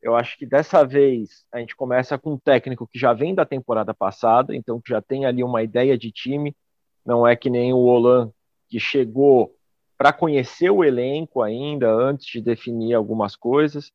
Eu 0.03 0.15
acho 0.15 0.37
que 0.37 0.45
dessa 0.45 0.85
vez 0.85 1.45
a 1.51 1.57
gente 1.57 1.75
começa 1.75 2.15
com 2.15 2.33
um 2.33 2.37
técnico 2.37 2.85
que 2.85 2.99
já 2.99 3.11
vem 3.11 3.33
da 3.33 3.43
temporada 3.43 3.91
passada, 3.91 4.55
então 4.55 4.79
que 4.79 4.91
já 4.91 5.01
tem 5.01 5.25
ali 5.25 5.43
uma 5.43 5.63
ideia 5.63 5.97
de 5.97 6.11
time, 6.11 6.55
não 7.03 7.25
é 7.25 7.35
que 7.35 7.49
nem 7.49 7.73
o 7.73 7.77
Olan 7.77 8.29
que 8.69 8.79
chegou 8.79 9.55
para 10.03 10.11
conhecer 10.11 10.69
o 10.69 10.83
elenco 10.83 11.41
ainda 11.41 11.89
antes 11.89 12.25
de 12.25 12.41
definir 12.41 12.93
algumas 12.93 13.37
coisas. 13.37 13.89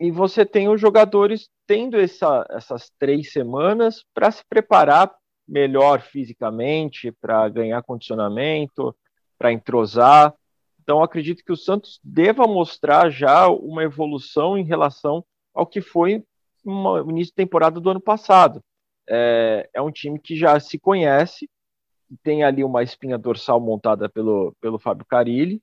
E 0.00 0.10
você 0.10 0.46
tem 0.46 0.70
os 0.70 0.80
jogadores 0.80 1.50
tendo 1.66 2.00
essa, 2.00 2.46
essas 2.48 2.90
três 2.98 3.30
semanas 3.30 4.06
para 4.14 4.30
se 4.30 4.42
preparar 4.48 5.14
melhor 5.46 6.00
fisicamente, 6.00 7.12
para 7.12 7.46
ganhar 7.50 7.82
condicionamento, 7.82 8.96
para 9.38 9.52
entrosar. 9.52 10.32
Então, 10.80 11.02
acredito 11.02 11.44
que 11.44 11.52
o 11.52 11.58
Santos 11.58 12.00
deva 12.02 12.46
mostrar 12.46 13.10
já 13.10 13.48
uma 13.48 13.84
evolução 13.84 14.56
em 14.56 14.64
relação 14.64 15.22
ao 15.52 15.66
que 15.66 15.82
foi 15.82 16.24
no 16.64 17.10
início 17.10 17.32
de 17.32 17.36
temporada 17.36 17.78
do 17.78 17.90
ano 17.90 18.00
passado. 18.00 18.64
É, 19.06 19.68
é, 19.74 19.82
um 19.82 19.92
time 19.92 20.18
que 20.18 20.34
já 20.34 20.58
se 20.58 20.78
conhece, 20.78 21.50
tem 22.22 22.44
ali 22.44 22.64
uma 22.64 22.82
espinha 22.82 23.18
dorsal 23.18 23.60
montada 23.60 24.08
pelo, 24.08 24.54
pelo 24.60 24.78
Fábio 24.78 25.04
Carilli, 25.06 25.62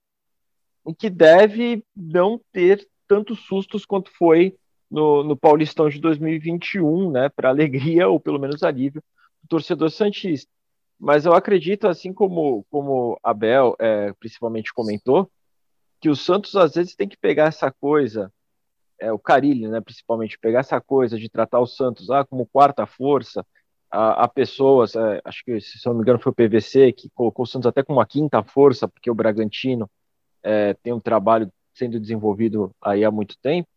e 0.87 0.93
que 0.93 1.09
deve 1.09 1.83
não 1.95 2.39
ter 2.51 2.87
tantos 3.07 3.39
sustos 3.39 3.85
quanto 3.85 4.11
foi 4.11 4.55
no, 4.89 5.23
no 5.23 5.37
Paulistão 5.37 5.89
de 5.89 5.99
2021, 5.99 7.11
né, 7.11 7.29
para 7.29 7.49
alegria 7.49 8.07
ou 8.07 8.19
pelo 8.19 8.39
menos 8.39 8.63
alívio 8.63 9.03
do 9.43 9.47
torcedor 9.47 9.91
santista. 9.91 10.51
Mas 10.99 11.25
eu 11.25 11.33
acredito, 11.33 11.87
assim 11.87 12.13
como 12.13 12.65
como 12.69 13.19
Abel 13.23 13.75
é, 13.79 14.13
principalmente 14.13 14.73
comentou, 14.73 15.31
que 16.01 16.09
o 16.09 16.15
Santos 16.15 16.55
às 16.55 16.73
vezes 16.73 16.95
tem 16.95 17.07
que 17.07 17.17
pegar 17.17 17.45
essa 17.45 17.71
coisa, 17.71 18.31
é, 18.99 19.11
o 19.11 19.19
Carilli, 19.19 19.67
né, 19.67 19.79
principalmente 19.81 20.39
pegar 20.39 20.59
essa 20.59 20.81
coisa 20.81 21.17
de 21.17 21.29
tratar 21.29 21.59
o 21.59 21.67
Santos 21.67 22.09
ah, 22.09 22.25
como 22.25 22.47
quarta 22.47 22.85
força, 22.85 23.45
a, 23.91 24.23
a 24.23 24.27
pessoas, 24.27 24.95
é, 24.95 25.21
acho 25.25 25.43
que 25.43 25.59
se 25.59 25.85
não 25.85 25.95
me 25.95 26.01
engano 26.01 26.19
foi 26.19 26.31
o 26.31 26.35
PVC 26.35 26.91
que 26.91 27.09
colocou 27.09 27.43
o 27.43 27.47
Santos 27.47 27.67
até 27.67 27.83
como 27.83 27.99
a 27.99 28.05
quinta 28.05 28.43
força, 28.43 28.87
porque 28.87 29.09
o 29.09 29.15
Bragantino 29.15 29.89
é, 30.43 30.73
tem 30.75 30.93
um 30.93 30.99
trabalho 30.99 31.51
sendo 31.73 31.99
desenvolvido 31.99 32.71
aí 32.81 33.03
há 33.03 33.11
muito 33.11 33.37
tempo, 33.41 33.67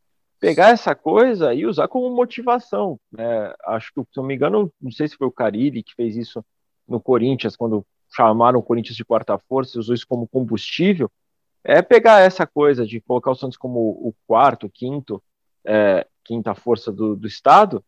pegar 0.40 0.70
essa 0.70 0.94
coisa 0.94 1.54
e 1.54 1.64
usar 1.64 1.88
como 1.88 2.14
motivação. 2.14 2.98
Né? 3.10 3.54
Acho 3.64 3.92
que, 3.94 4.00
se 4.00 4.16
não 4.16 4.24
me 4.24 4.34
engano, 4.34 4.72
não 4.80 4.90
sei 4.90 5.06
se 5.06 5.16
foi 5.16 5.26
o 5.26 5.32
Carille 5.32 5.82
que 5.82 5.94
fez 5.94 6.16
isso 6.16 6.44
no 6.86 7.00
Corinthians, 7.00 7.56
quando 7.56 7.86
chamaram 8.14 8.58
o 8.58 8.62
Corinthians 8.62 8.96
de 8.96 9.04
quarta 9.04 9.38
força, 9.38 9.78
usou 9.78 9.94
isso 9.94 10.06
como 10.06 10.28
combustível, 10.28 11.10
é 11.64 11.80
pegar 11.80 12.20
essa 12.20 12.46
coisa 12.46 12.84
de 12.84 13.00
colocar 13.00 13.30
o 13.30 13.36
Santos 13.36 13.56
como 13.56 13.78
o 13.78 14.12
quarto, 14.26 14.68
quinto, 14.68 15.22
é, 15.64 16.06
quinta 16.24 16.54
força 16.54 16.90
do, 16.90 17.14
do 17.14 17.26
Estado, 17.26 17.82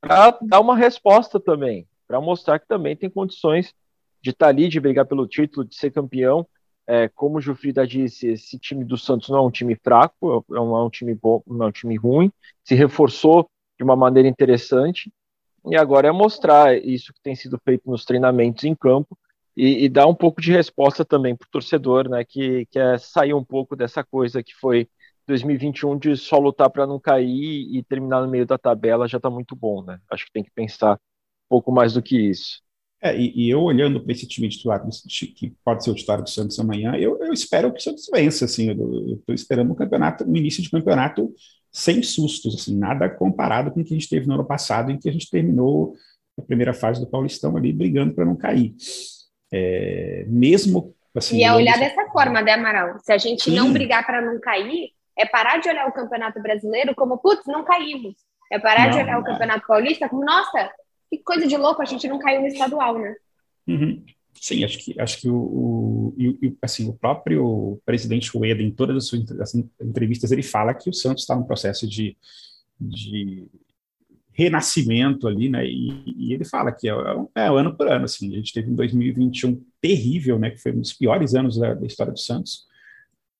para 0.00 0.38
dar 0.42 0.60
uma 0.60 0.76
resposta 0.76 1.38
também, 1.38 1.86
para 2.06 2.20
mostrar 2.20 2.58
que 2.58 2.66
também 2.66 2.96
tem 2.96 3.10
condições 3.10 3.74
de 4.22 4.30
estar 4.30 4.46
tá 4.46 4.50
ali, 4.50 4.68
de 4.68 4.80
brigar 4.80 5.06
pelo 5.06 5.26
título, 5.26 5.66
de 5.66 5.74
ser 5.74 5.90
campeão, 5.90 6.46
é, 6.86 7.08
como 7.08 7.38
o 7.38 7.40
Jufrida 7.40 7.86
disse, 7.86 8.26
esse 8.26 8.58
time 8.58 8.84
do 8.84 8.96
Santos 8.96 9.28
não 9.28 9.38
é 9.38 9.42
um 9.42 9.50
time 9.50 9.76
fraco, 9.76 10.44
é 10.50 10.54
não 10.54 10.76
é 10.76 10.84
um 10.84 10.90
time 10.90 11.14
bom, 11.14 11.42
não 11.46 11.66
é 11.66 11.68
um 11.68 11.72
time 11.72 11.96
ruim, 11.96 12.32
se 12.64 12.74
reforçou 12.74 13.48
de 13.78 13.84
uma 13.84 13.94
maneira 13.94 14.28
interessante, 14.28 15.12
e 15.66 15.76
agora 15.76 16.08
é 16.08 16.12
mostrar 16.12 16.76
isso 16.76 17.12
que 17.12 17.20
tem 17.20 17.36
sido 17.36 17.60
feito 17.64 17.88
nos 17.88 18.04
treinamentos 18.04 18.64
em 18.64 18.74
campo 18.74 19.16
e, 19.56 19.84
e 19.84 19.88
dar 19.88 20.06
um 20.06 20.14
pouco 20.14 20.40
de 20.40 20.50
resposta 20.50 21.04
também 21.04 21.36
para 21.36 21.46
o 21.46 21.50
torcedor, 21.50 22.08
né, 22.08 22.24
que 22.24 22.66
quer 22.70 22.98
sair 22.98 23.34
um 23.34 23.44
pouco 23.44 23.76
dessa 23.76 24.02
coisa 24.02 24.42
que 24.42 24.54
foi 24.54 24.88
2021 25.30 25.98
de 25.98 26.16
só 26.16 26.38
lutar 26.38 26.70
para 26.70 26.86
não 26.86 27.00
cair 27.00 27.66
e 27.74 27.82
terminar 27.82 28.20
no 28.20 28.30
meio 28.30 28.46
da 28.46 28.58
tabela 28.58 29.08
já 29.08 29.16
está 29.16 29.30
muito 29.30 29.56
bom, 29.56 29.82
né? 29.82 29.98
Acho 30.10 30.26
que 30.26 30.32
tem 30.32 30.44
que 30.44 30.50
pensar 30.50 30.94
um 30.94 31.48
pouco 31.48 31.72
mais 31.72 31.94
do 31.94 32.02
que 32.02 32.18
isso. 32.18 32.60
É, 33.02 33.16
e, 33.18 33.46
e, 33.46 33.50
eu 33.50 33.62
olhando 33.62 34.02
para 34.02 34.12
esse 34.12 34.28
time 34.28 34.46
titular, 34.48 34.86
que 35.34 35.54
pode 35.64 35.82
ser 35.82 35.90
o 35.90 35.94
titular 35.94 36.20
do 36.20 36.28
Santos 36.28 36.58
amanhã, 36.58 36.94
eu, 36.96 37.18
eu 37.18 37.32
espero 37.32 37.72
que 37.72 37.78
o 37.78 37.82
Santos 37.82 38.06
vença, 38.12 38.44
assim, 38.44 38.68
eu 38.68 39.14
estou 39.14 39.34
esperando 39.34 39.72
um 39.72 39.74
campeonato, 39.74 40.24
um 40.24 40.36
início 40.36 40.62
de 40.62 40.68
campeonato 40.68 41.32
sem 41.72 42.02
sustos, 42.02 42.54
assim, 42.54 42.76
nada 42.76 43.08
comparado 43.08 43.70
com 43.70 43.80
o 43.80 43.84
que 43.84 43.94
a 43.94 43.96
gente 43.96 44.08
teve 44.08 44.26
no 44.26 44.34
ano 44.34 44.44
passado, 44.44 44.90
em 44.90 44.98
que 44.98 45.08
a 45.08 45.12
gente 45.12 45.30
terminou 45.30 45.94
a 46.38 46.42
primeira 46.42 46.74
fase 46.74 47.00
do 47.00 47.06
Paulistão 47.06 47.56
ali 47.56 47.72
brigando 47.72 48.14
para 48.14 48.26
não 48.26 48.36
cair. 48.36 48.74
É, 49.50 50.26
mesmo 50.28 50.94
assim, 51.14 51.38
E 51.38 51.42
é 51.42 51.52
olhar 51.52 51.78
dessa 51.78 52.06
forma, 52.10 52.42
né, 52.42 52.52
Amaral? 52.52 52.98
Se 53.00 53.12
a 53.12 53.18
gente 53.18 53.44
Sim. 53.44 53.56
não 53.56 53.72
brigar 53.72 54.04
para 54.04 54.20
não 54.20 54.38
cair, 54.38 54.90
é 55.18 55.26
parar 55.26 55.58
de 55.58 55.68
olhar 55.68 55.88
o 55.88 55.92
Campeonato 55.92 56.40
Brasileiro 56.40 56.94
como, 56.94 57.18
putz, 57.18 57.46
não 57.46 57.64
caímos. 57.64 58.14
É 58.50 58.58
parar 58.58 58.86
não, 58.86 58.90
de 58.90 58.98
olhar 58.98 59.18
o 59.18 59.24
Campeonato 59.24 59.66
Paulista 59.66 60.08
como, 60.08 60.24
nossa, 60.24 60.70
que 61.08 61.18
coisa 61.18 61.46
de 61.46 61.56
louco, 61.56 61.82
a 61.82 61.84
gente 61.84 62.08
não 62.08 62.18
caiu 62.18 62.40
no 62.40 62.46
estadual, 62.46 62.98
né? 62.98 63.14
Uhum. 63.68 64.04
Sim, 64.34 64.64
acho 64.64 64.78
que, 64.78 65.00
acho 65.00 65.20
que 65.20 65.28
o, 65.28 65.36
o, 65.36 66.14
o, 66.16 66.56
assim, 66.62 66.88
o 66.88 66.94
próprio 66.94 67.80
presidente 67.84 68.30
Rueda, 68.30 68.62
em 68.62 68.70
todas 68.70 68.96
as 68.96 69.06
suas 69.06 69.54
entrevistas, 69.80 70.32
ele 70.32 70.42
fala 70.42 70.72
que 70.72 70.88
o 70.88 70.94
Santos 70.94 71.22
está 71.22 71.36
num 71.36 71.44
processo 71.44 71.86
de, 71.86 72.16
de 72.80 73.48
renascimento 74.32 75.28
ali, 75.28 75.48
né? 75.50 75.66
E, 75.66 76.02
e 76.16 76.32
ele 76.32 76.44
fala 76.44 76.72
que 76.72 76.88
é, 76.88 76.92
é, 76.92 77.42
é, 77.42 77.46
ano 77.48 77.76
por 77.76 77.86
ano, 77.88 78.06
assim. 78.06 78.32
A 78.32 78.36
gente 78.36 78.52
teve 78.52 78.70
um 78.70 78.74
2021 78.74 79.62
terrível, 79.80 80.38
né? 80.38 80.50
Que 80.50 80.58
foi 80.58 80.72
um 80.72 80.80
dos 80.80 80.94
piores 80.94 81.34
anos 81.34 81.58
da, 81.58 81.74
da 81.74 81.86
história 81.86 82.12
do 82.12 82.18
Santos. 82.18 82.66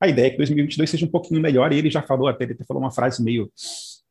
A 0.00 0.08
ideia 0.08 0.28
é 0.28 0.30
que 0.30 0.38
2022 0.38 0.88
seja 0.88 1.06
um 1.06 1.10
pouquinho 1.10 1.40
melhor. 1.40 1.72
E 1.72 1.78
ele 1.78 1.90
já 1.90 2.02
falou 2.02 2.26
até, 2.28 2.44
ele 2.44 2.54
até 2.54 2.64
falou 2.64 2.82
uma 2.82 2.90
frase 2.90 3.22
meio 3.22 3.50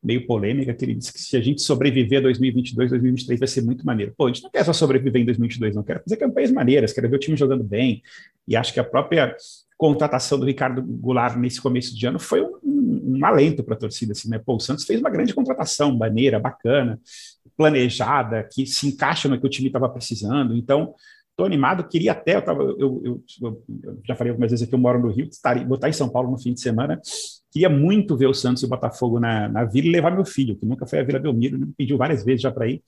meio 0.02 0.26
polêmica, 0.26 0.74
que 0.74 0.86
ele 0.86 0.96
disse 0.96 1.12
que 1.12 1.20
se 1.20 1.36
a 1.36 1.42
gente 1.42 1.62
sobreviver 1.62 2.20
a 2.20 2.22
2022, 2.22 2.90
2023 2.90 3.40
vai 3.40 3.48
ser 3.48 3.62
muito 3.62 3.86
maneiro. 3.86 4.14
Pô, 4.18 4.26
a 4.26 4.28
gente 4.28 4.44
não 4.44 4.50
quer 4.50 4.64
só 4.64 4.72
sobreviver 4.72 5.22
em 5.22 5.26
2022, 5.26 5.76
não. 5.76 5.84
Quero 5.84 6.02
fazer 6.02 6.18
campanhas 6.18 6.52
maneiras, 6.52 6.94
quero 6.94 7.10
ver 7.10 7.18
o 7.18 7.20
time 7.20 7.36
jogando 7.36 7.64
bem. 7.64 8.02
E 8.48 8.56
acho 8.56 8.74
que 8.74 8.80
a 8.80 8.84
própria 8.84 9.36
contratação 9.78 10.40
do 10.40 10.46
Ricardo 10.46 10.82
Goulart 10.82 11.38
nesse 11.38 11.62
começo 11.62 11.96
de 11.96 12.06
ano 12.06 12.20
foi 12.20 12.42
um, 12.42 12.60
um, 12.64 13.26
alento 13.26 13.64
para 13.64 13.76
a 13.76 13.78
torcida, 13.78 14.14
assim, 14.14 14.30
né? 14.30 14.40
Pô, 14.40 14.56
o 14.56 14.60
Santos 14.60 14.86
fez 14.86 15.00
uma 15.00 15.10
grande 15.10 15.34
contratação, 15.34 15.96
maneira, 15.96 16.40
bacana, 16.40 17.00
planejada, 17.58 18.44
que 18.44 18.66
se 18.66 18.88
encaixa 18.88 19.28
no 19.28 19.40
que 19.40 19.46
o 19.46 19.50
time 19.50 19.68
estava 19.68 19.90
precisando. 19.90 20.56
Então, 20.56 20.94
Estou 21.40 21.48
animado, 21.48 21.88
queria 21.88 22.12
até, 22.12 22.36
eu, 22.36 22.42
tava, 22.42 22.64
eu, 22.64 23.02
eu, 23.02 23.24
eu, 23.42 23.64
já 24.06 24.14
falei 24.14 24.32
algumas 24.32 24.52
vezes 24.52 24.68
aqui, 24.68 24.76
eu 24.76 24.80
moro 24.80 25.00
no 25.00 25.08
Rio, 25.08 25.26
estar, 25.26 25.58
botar 25.66 25.88
em 25.88 25.94
São 25.94 26.10
Paulo 26.10 26.30
no 26.30 26.38
fim 26.38 26.54
de 26.54 26.60
semana, 26.60 27.00
queria 27.50 27.70
muito 27.70 28.18
ver 28.18 28.28
o 28.28 28.34
Santos 28.34 28.62
e 28.62 28.66
o 28.66 28.68
Botafogo 28.68 29.22
na, 29.22 29.48
na 29.48 29.64
Vila 29.64 29.88
e 29.88 29.90
levar 29.90 30.14
meu 30.14 30.26
filho, 30.26 30.58
que 30.58 30.66
nunca 30.66 30.86
foi 30.86 31.00
à 31.00 31.04
Vila 31.04 31.18
Belmiro, 31.18 31.58
me 31.58 31.68
pediu 31.78 31.98
várias 31.98 32.26
vezes 32.26 32.42
já 32.42 32.52
para 32.52 32.68
ir, 32.68 32.84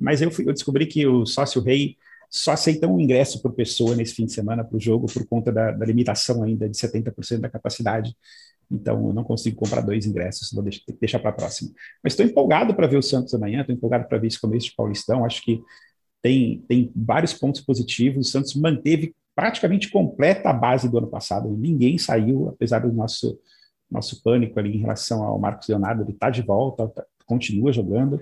mas 0.00 0.22
eu, 0.22 0.30
fui, 0.30 0.48
eu 0.48 0.54
descobri 0.54 0.86
que 0.86 1.06
o 1.06 1.26
sócio 1.26 1.60
rei 1.60 1.98
só 2.30 2.52
aceita 2.52 2.88
um 2.88 2.98
ingresso 2.98 3.42
por 3.42 3.52
pessoa 3.52 3.94
nesse 3.94 4.14
fim 4.14 4.24
de 4.24 4.32
semana 4.32 4.64
para 4.64 4.78
o 4.78 4.80
jogo, 4.80 5.06
por 5.12 5.26
conta 5.26 5.52
da, 5.52 5.70
da 5.70 5.84
limitação 5.84 6.44
ainda 6.44 6.66
de 6.66 6.78
70% 6.78 7.40
da 7.40 7.50
capacidade, 7.50 8.16
então 8.70 9.06
eu 9.06 9.12
não 9.12 9.22
consigo 9.22 9.54
comprar 9.56 9.82
dois 9.82 10.06
ingressos, 10.06 10.50
vou 10.50 10.62
deixar, 10.62 10.82
deixar 10.98 11.18
para 11.18 11.28
a 11.28 11.34
próxima. 11.34 11.72
Mas 12.02 12.14
estou 12.14 12.24
empolgado 12.24 12.74
para 12.74 12.86
ver 12.86 12.96
o 12.96 13.02
Santos 13.02 13.34
amanhã, 13.34 13.60
estou 13.60 13.76
empolgado 13.76 14.08
para 14.08 14.16
ver 14.16 14.28
esse 14.28 14.40
começo 14.40 14.68
de 14.68 14.74
Paulistão, 14.74 15.26
acho 15.26 15.42
que 15.42 15.60
tem, 16.26 16.64
tem 16.66 16.92
vários 16.96 17.32
pontos 17.32 17.60
positivos. 17.60 18.26
O 18.26 18.30
Santos 18.30 18.54
manteve 18.56 19.14
praticamente 19.32 19.88
completa 19.88 20.50
a 20.50 20.52
base 20.52 20.88
do 20.88 20.98
ano 20.98 21.06
passado. 21.06 21.48
Ninguém 21.48 21.96
saiu, 21.98 22.48
apesar 22.48 22.80
do 22.80 22.92
nosso, 22.92 23.38
nosso 23.88 24.20
pânico 24.24 24.58
ali 24.58 24.74
em 24.74 24.80
relação 24.80 25.22
ao 25.22 25.38
Marcos 25.38 25.68
Leonardo. 25.68 26.02
Ele 26.02 26.10
está 26.10 26.28
de 26.28 26.42
volta, 26.42 26.88
tá, 26.88 27.04
continua 27.26 27.72
jogando. 27.72 28.20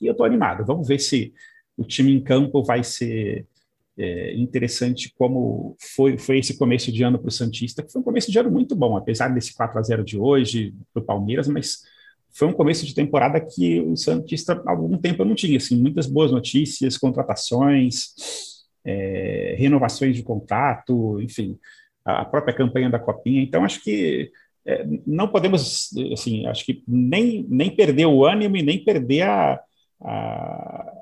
E 0.00 0.06
eu 0.06 0.12
estou 0.12 0.24
animado. 0.24 0.64
Vamos 0.64 0.88
ver 0.88 0.98
se 0.98 1.34
o 1.76 1.84
time 1.84 2.14
em 2.14 2.22
campo 2.22 2.64
vai 2.64 2.82
ser 2.82 3.46
é, 3.98 4.34
interessante 4.34 5.12
como 5.18 5.76
foi, 5.78 6.16
foi 6.16 6.38
esse 6.38 6.56
começo 6.56 6.90
de 6.90 7.02
ano 7.02 7.18
para 7.18 7.28
o 7.28 7.32
Santista, 7.32 7.82
que 7.82 7.92
foi 7.92 8.00
um 8.00 8.04
começo 8.04 8.32
de 8.32 8.38
ano 8.38 8.50
muito 8.50 8.74
bom, 8.74 8.96
apesar 8.96 9.28
desse 9.28 9.54
4 9.54 9.78
a 9.78 9.82
0 9.82 10.02
de 10.02 10.16
hoje 10.16 10.74
para 10.94 11.02
o 11.02 11.04
Palmeiras, 11.04 11.46
mas 11.46 11.82
foi 12.32 12.48
um 12.48 12.52
começo 12.52 12.86
de 12.86 12.94
temporada 12.94 13.40
que 13.40 13.80
o 13.80 13.96
Santista 13.96 14.62
há 14.66 14.70
algum 14.70 14.96
tempo 14.96 15.22
eu 15.22 15.26
não 15.26 15.34
tinha, 15.34 15.56
assim, 15.56 15.80
muitas 15.80 16.06
boas 16.06 16.30
notícias, 16.30 16.96
contratações, 16.96 18.14
é, 18.84 19.56
renovações 19.58 20.16
de 20.16 20.22
contrato, 20.22 21.20
enfim, 21.20 21.58
a 22.04 22.24
própria 22.24 22.54
campanha 22.54 22.90
da 22.90 22.98
Copinha. 22.98 23.42
Então, 23.42 23.64
acho 23.64 23.82
que 23.82 24.30
é, 24.66 24.86
não 25.06 25.28
podemos, 25.28 25.90
assim, 26.12 26.46
acho 26.46 26.64
que 26.64 26.82
nem, 26.86 27.46
nem 27.48 27.74
perder 27.74 28.06
o 28.06 28.24
ânimo 28.24 28.56
e 28.56 28.62
nem 28.62 28.82
perder 28.82 29.22
a, 29.22 29.60
a, 30.00 30.92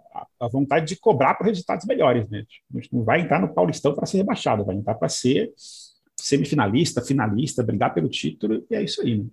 a 0.40 0.48
vontade 0.48 0.86
de 0.86 0.96
cobrar 0.96 1.34
por 1.34 1.46
resultados 1.46 1.86
melhores. 1.86 2.28
Né? 2.28 2.44
A 2.74 2.78
gente 2.78 2.94
não 2.94 3.04
vai 3.04 3.20
entrar 3.20 3.40
no 3.40 3.52
Paulistão 3.52 3.94
para 3.94 4.06
ser 4.06 4.18
rebaixado, 4.18 4.64
vai 4.64 4.76
entrar 4.76 4.94
para 4.94 5.08
ser 5.08 5.52
semifinalista, 6.16 7.02
finalista, 7.02 7.62
brigar 7.62 7.94
pelo 7.94 8.08
título, 8.08 8.64
e 8.70 8.74
é 8.74 8.82
isso 8.82 9.02
aí. 9.02 9.18
Né? 9.18 9.26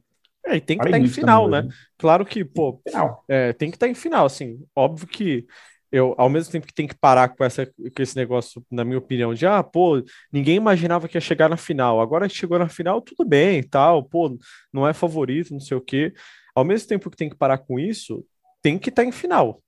É, 0.45 0.58
e 0.58 0.62
tem 0.62 0.77
que 0.77 0.86
estar 0.86 0.97
tá 0.97 1.03
em 1.03 1.08
final, 1.08 1.49
né? 1.49 1.67
Claro 1.97 2.25
que, 2.25 2.45
pô, 2.45 2.81
é, 3.27 3.51
tem 3.53 3.71
que 3.71 3.77
estar 3.77 3.88
tá 3.88 3.91
em 3.91 3.95
final, 3.95 4.25
assim. 4.25 4.60
Óbvio 4.75 5.08
que 5.08 5.45
eu, 5.91 6.13
ao 6.17 6.29
mesmo 6.29 6.51
tempo 6.51 6.67
que 6.67 6.73
tem 6.73 6.88
que 6.88 6.95
parar 6.95 7.29
com, 7.29 7.43
essa, 7.43 7.65
com 7.65 8.01
esse 8.01 8.15
negócio, 8.15 8.63
na 8.69 8.84
minha 8.84 8.97
opinião, 8.97 9.34
de 9.34 9.45
ah, 9.47 9.63
pô, 9.63 10.03
ninguém 10.31 10.58
imaginava 10.58 11.08
que 11.08 11.15
ia 11.15 11.21
chegar 11.21 11.49
na 11.49 11.58
final. 11.58 12.01
Agora 12.01 12.27
chegou 12.27 12.60
na 12.60 12.67
final, 12.67 13.01
tudo 13.01 13.27
bem 13.27 13.63
tal, 13.63 14.03
pô, 14.03 14.38
não 14.73 14.88
é 14.88 14.93
favorito, 14.93 15.53
não 15.53 15.60
sei 15.60 15.77
o 15.77 15.81
quê. 15.81 16.13
Ao 16.53 16.65
mesmo 16.65 16.88
tempo 16.88 17.10
que 17.10 17.17
tem 17.17 17.29
que 17.29 17.36
parar 17.36 17.60
com 17.60 17.79
isso, 17.79 18.25
tem 18.62 18.77
que 18.77 18.89
estar 18.89 19.03
tá 19.03 19.08
em 19.08 19.12
final. 19.12 19.62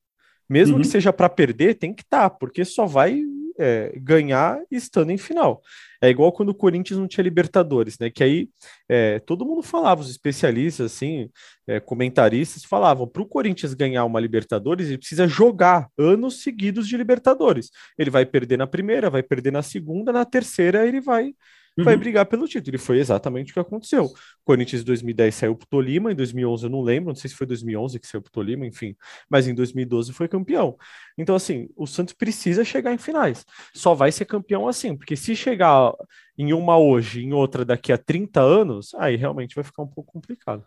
Mesmo 0.49 0.75
uhum. 0.75 0.81
que 0.81 0.87
seja 0.87 1.11
para 1.11 1.29
perder, 1.29 1.75
tem 1.75 1.93
que 1.93 2.03
estar, 2.03 2.29
tá, 2.29 2.35
porque 2.35 2.63
só 2.63 2.85
vai 2.85 3.21
é, 3.57 3.93
ganhar 3.97 4.59
estando 4.71 5.11
em 5.11 5.17
final. 5.17 5.61
É 6.01 6.09
igual 6.09 6.31
quando 6.31 6.49
o 6.49 6.55
Corinthians 6.55 6.99
não 6.99 7.07
tinha 7.07 7.23
Libertadores, 7.23 7.97
né? 7.99 8.09
Que 8.09 8.23
aí 8.23 8.49
é, 8.87 9.19
todo 9.19 9.45
mundo 9.45 9.63
falava, 9.63 10.01
os 10.01 10.09
especialistas, 10.09 10.93
assim, 10.93 11.29
é, 11.67 11.79
comentaristas 11.79 12.63
falavam: 12.63 13.07
para 13.07 13.21
o 13.21 13.27
Corinthians 13.27 13.73
ganhar 13.73 14.05
uma 14.05 14.19
Libertadores, 14.19 14.87
ele 14.87 14.99
precisa 14.99 15.27
jogar 15.27 15.89
anos 15.97 16.41
seguidos 16.43 16.87
de 16.87 16.97
Libertadores. 16.97 17.71
Ele 17.97 18.09
vai 18.09 18.25
perder 18.25 18.57
na 18.57 18.67
primeira, 18.67 19.09
vai 19.09 19.23
perder 19.23 19.51
na 19.51 19.63
segunda, 19.63 20.11
na 20.11 20.25
terceira 20.25 20.87
ele 20.87 21.01
vai 21.01 21.33
uhum. 21.77 21.83
vai 21.83 21.95
brigar 21.95 22.25
pelo 22.25 22.47
título. 22.47 22.75
E 22.75 22.79
foi 22.79 22.99
exatamente 22.99 23.51
o 23.51 23.53
que 23.53 23.59
aconteceu. 23.59 24.05
O 24.05 24.13
Corinthians 24.43 24.81
em 24.81 24.85
2010 24.85 25.35
saiu 25.35 25.55
pro 25.55 25.67
Tolima, 25.67 26.11
em 26.11 26.15
2011 26.15 26.65
eu 26.65 26.69
não 26.69 26.81
lembro, 26.81 27.09
não 27.09 27.15
sei 27.15 27.29
se 27.29 27.35
foi 27.35 27.47
2011 27.47 27.99
que 27.99 28.07
saiu 28.07 28.21
pro 28.21 28.31
Tolima, 28.31 28.65
enfim, 28.65 28.95
mas 29.29 29.47
em 29.47 29.53
2012 29.53 30.13
foi 30.13 30.27
campeão. 30.27 30.77
Então, 31.17 31.35
assim, 31.35 31.69
o 31.75 31.85
Santos 31.85 32.13
precisa 32.13 32.63
chegar 32.63 32.93
em 32.93 32.97
finais. 32.97 33.45
Só 33.73 33.93
vai 33.93 34.11
ser 34.11 34.25
campeão 34.25 34.67
assim, 34.67 34.95
porque 34.95 35.15
se 35.15 35.35
chegar 35.35 35.93
em 36.37 36.53
uma 36.53 36.77
hoje, 36.77 37.23
em 37.23 37.33
outra 37.33 37.65
daqui 37.65 37.91
a 37.91 37.97
30 37.97 38.41
anos, 38.41 38.93
aí 38.95 39.15
realmente 39.15 39.55
vai 39.55 39.63
ficar 39.63 39.83
um 39.83 39.87
pouco 39.87 40.11
complicado. 40.13 40.63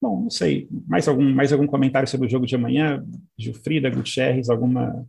Bom, 0.00 0.22
não 0.22 0.30
sei. 0.30 0.68
Mais 0.86 1.08
algum, 1.08 1.32
mais 1.32 1.52
algum 1.52 1.66
comentário 1.66 2.06
sobre 2.06 2.26
o 2.26 2.30
jogo 2.30 2.46
de 2.46 2.54
amanhã? 2.54 3.02
Gilfrida, 3.38 3.88
Gutierrez, 3.88 4.50
alguma 4.50 5.06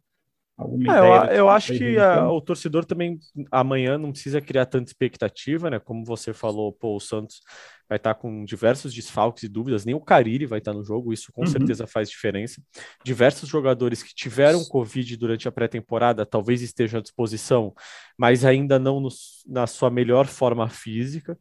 Alguma 0.57 0.83
é, 0.83 0.97
ideia? 0.97 1.31
Eu, 1.31 1.37
eu 1.37 1.49
acho 1.49 1.73
que 1.73 1.97
a, 1.97 2.29
o 2.29 2.39
torcedor 2.39 2.85
também 2.85 3.19
amanhã 3.51 3.97
não 3.97 4.11
precisa 4.11 4.39
criar 4.39 4.65
tanta 4.65 4.89
expectativa, 4.89 5.69
né? 5.69 5.79
Como 5.79 6.05
você 6.05 6.33
falou, 6.33 6.71
pô, 6.71 6.95
o 6.95 6.99
Santos 6.99 7.41
vai 7.89 7.97
estar 7.97 8.15
com 8.15 8.45
diversos 8.45 8.93
desfalques 8.93 9.43
e 9.43 9.49
dúvidas, 9.49 9.85
nem 9.85 9.93
o 9.93 9.99
Cariri 9.99 10.45
vai 10.45 10.59
estar 10.59 10.73
no 10.73 10.83
jogo, 10.83 11.13
isso 11.13 11.31
com 11.31 11.41
uhum. 11.41 11.47
certeza 11.47 11.85
faz 11.85 12.09
diferença. 12.09 12.61
Diversos 13.03 13.49
jogadores 13.49 14.01
que 14.01 14.15
tiveram 14.15 14.63
Covid 14.65 15.17
durante 15.17 15.47
a 15.47 15.51
pré-temporada 15.51 16.25
talvez 16.25 16.61
estejam 16.61 16.99
à 16.99 17.03
disposição, 17.03 17.73
mas 18.17 18.45
ainda 18.45 18.79
não 18.79 18.99
no, 18.99 19.09
na 19.45 19.67
sua 19.67 19.89
melhor 19.89 20.25
forma 20.25 20.69
física. 20.69 21.37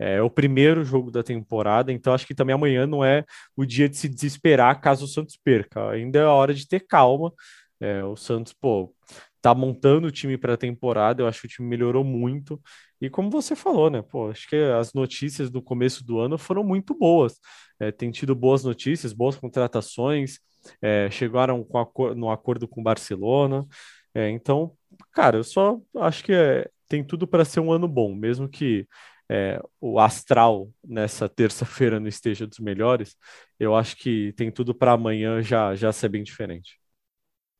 É 0.00 0.22
o 0.22 0.30
primeiro 0.30 0.84
jogo 0.84 1.10
da 1.10 1.24
temporada, 1.24 1.92
então 1.92 2.14
acho 2.14 2.24
que 2.24 2.34
também 2.34 2.54
amanhã 2.54 2.86
não 2.86 3.04
é 3.04 3.24
o 3.56 3.64
dia 3.64 3.88
de 3.88 3.96
se 3.96 4.08
desesperar 4.08 4.80
caso 4.80 5.06
o 5.06 5.08
Santos 5.08 5.36
perca. 5.42 5.90
Ainda 5.90 6.20
é 6.20 6.22
a 6.22 6.30
hora 6.30 6.54
de 6.54 6.68
ter 6.68 6.86
calma 6.86 7.32
é, 7.80 8.02
o 8.04 8.16
Santos, 8.16 8.52
pô, 8.52 8.94
tá 9.40 9.54
montando 9.54 10.08
o 10.08 10.10
time 10.10 10.36
para 10.36 10.54
a 10.54 10.56
temporada, 10.56 11.22
eu 11.22 11.26
acho 11.28 11.40
que 11.42 11.46
o 11.46 11.50
time 11.50 11.68
melhorou 11.68 12.04
muito. 12.04 12.60
E 13.00 13.08
como 13.08 13.30
você 13.30 13.54
falou, 13.54 13.90
né? 13.90 14.02
Pô, 14.02 14.30
acho 14.30 14.48
que 14.48 14.56
as 14.56 14.92
notícias 14.92 15.50
do 15.50 15.62
começo 15.62 16.04
do 16.04 16.18
ano 16.18 16.36
foram 16.36 16.64
muito 16.64 16.94
boas. 16.94 17.38
É, 17.80 17.92
tem 17.92 18.10
tido 18.10 18.34
boas 18.34 18.64
notícias, 18.64 19.12
boas 19.12 19.36
contratações, 19.36 20.40
é, 20.82 21.08
chegaram 21.10 21.62
com 21.64 22.14
no 22.14 22.30
acordo 22.30 22.66
com 22.68 22.80
o 22.80 22.84
Barcelona. 22.84 23.66
É, 24.14 24.28
então, 24.30 24.72
cara, 25.12 25.36
eu 25.38 25.44
só 25.44 25.80
acho 25.98 26.24
que 26.24 26.32
é, 26.32 26.68
tem 26.88 27.04
tudo 27.04 27.26
para 27.26 27.44
ser 27.44 27.60
um 27.60 27.72
ano 27.72 27.86
bom, 27.86 28.14
mesmo 28.14 28.48
que 28.48 28.86
é, 29.30 29.60
o 29.80 30.00
astral 30.00 30.70
nessa 30.84 31.28
terça-feira 31.28 32.00
não 32.00 32.08
esteja 32.08 32.46
dos 32.46 32.58
melhores. 32.58 33.16
Eu 33.58 33.74
acho 33.76 33.96
que 33.96 34.32
tem 34.34 34.50
tudo 34.50 34.74
para 34.74 34.92
amanhã 34.92 35.42
já, 35.42 35.74
já 35.74 35.92
ser 35.92 36.08
bem 36.08 36.22
diferente. 36.22 36.78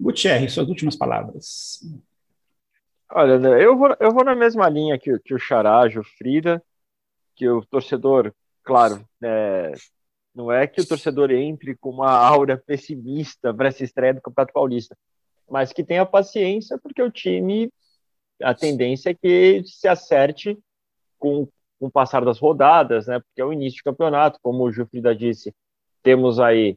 Gutierrez, 0.00 0.52
suas 0.52 0.68
últimas 0.68 0.96
palavras. 0.96 1.80
Olha, 3.11 3.38
né, 3.38 3.64
eu 3.64 3.76
vou, 3.76 3.96
eu 3.98 4.12
vou 4.12 4.24
na 4.24 4.34
mesma 4.34 4.68
linha 4.68 4.98
que, 4.98 5.18
que 5.20 5.34
o 5.34 5.38
Charajo, 5.38 6.02
Frida, 6.16 6.62
que 7.34 7.48
o 7.48 7.64
torcedor, 7.64 8.34
claro, 8.62 9.04
é, 9.22 9.72
não 10.34 10.52
é 10.52 10.66
que 10.66 10.80
o 10.80 10.87
torcedor 10.87 11.30
entre 11.30 11.74
com 11.76 11.90
uma 11.90 12.11
aura 12.11 12.56
pessimista 12.56 13.52
para 13.52 13.68
essa 13.68 13.82
estreia 13.82 14.14
do 14.14 14.20
Campeonato 14.20 14.52
Paulista, 14.52 14.96
mas 15.48 15.72
que 15.72 15.82
tenha 15.82 16.04
paciência, 16.04 16.78
porque 16.78 17.02
o 17.02 17.11
time, 17.11 17.72
a 18.42 18.54
tendência 18.54 19.11
é 19.11 19.14
que 19.14 19.62
se 19.64 19.88
acerte 19.88 20.58
com, 21.18 21.48
com 21.80 21.87
o 21.87 21.90
passar 21.90 22.24
das 22.24 22.38
rodadas, 22.38 23.06
né? 23.06 23.18
Porque 23.20 23.40
é 23.40 23.44
o 23.44 23.52
início 23.52 23.80
do 23.80 23.90
campeonato, 23.90 24.38
como 24.42 24.68
o 24.68 24.87
Frida 24.87 25.14
disse, 25.14 25.54
temos 26.02 26.38
aí 26.38 26.76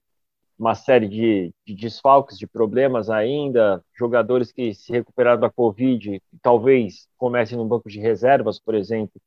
uma 0.62 0.76
série 0.76 1.08
de, 1.08 1.52
de, 1.65 1.74
desfalques, 1.74 2.38
de 2.38 2.45
problemas 2.45 3.10
ainda, 3.10 3.84
jogadores 3.97 4.52
que 4.52 4.76
se 4.76 4.91
recuperaram 4.91 5.41
da 5.41 5.50
Covid, 5.50 6.21
talvez 6.39 7.08
comecem 7.17 7.58
no 7.58 7.65
banco 7.65 7.89
de 7.89 8.00
reservas, 8.00 8.60
por 8.60 8.76
exemplo, 8.76 9.19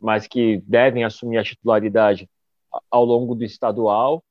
mas 0.00 0.26
que 0.26 0.62
devem 0.66 1.04
assumir 1.04 1.36
a 1.36 1.44
titularidade 1.44 2.26
ao 2.90 3.04
longo 3.04 3.34
do 3.34 3.44
estadual 3.44 4.24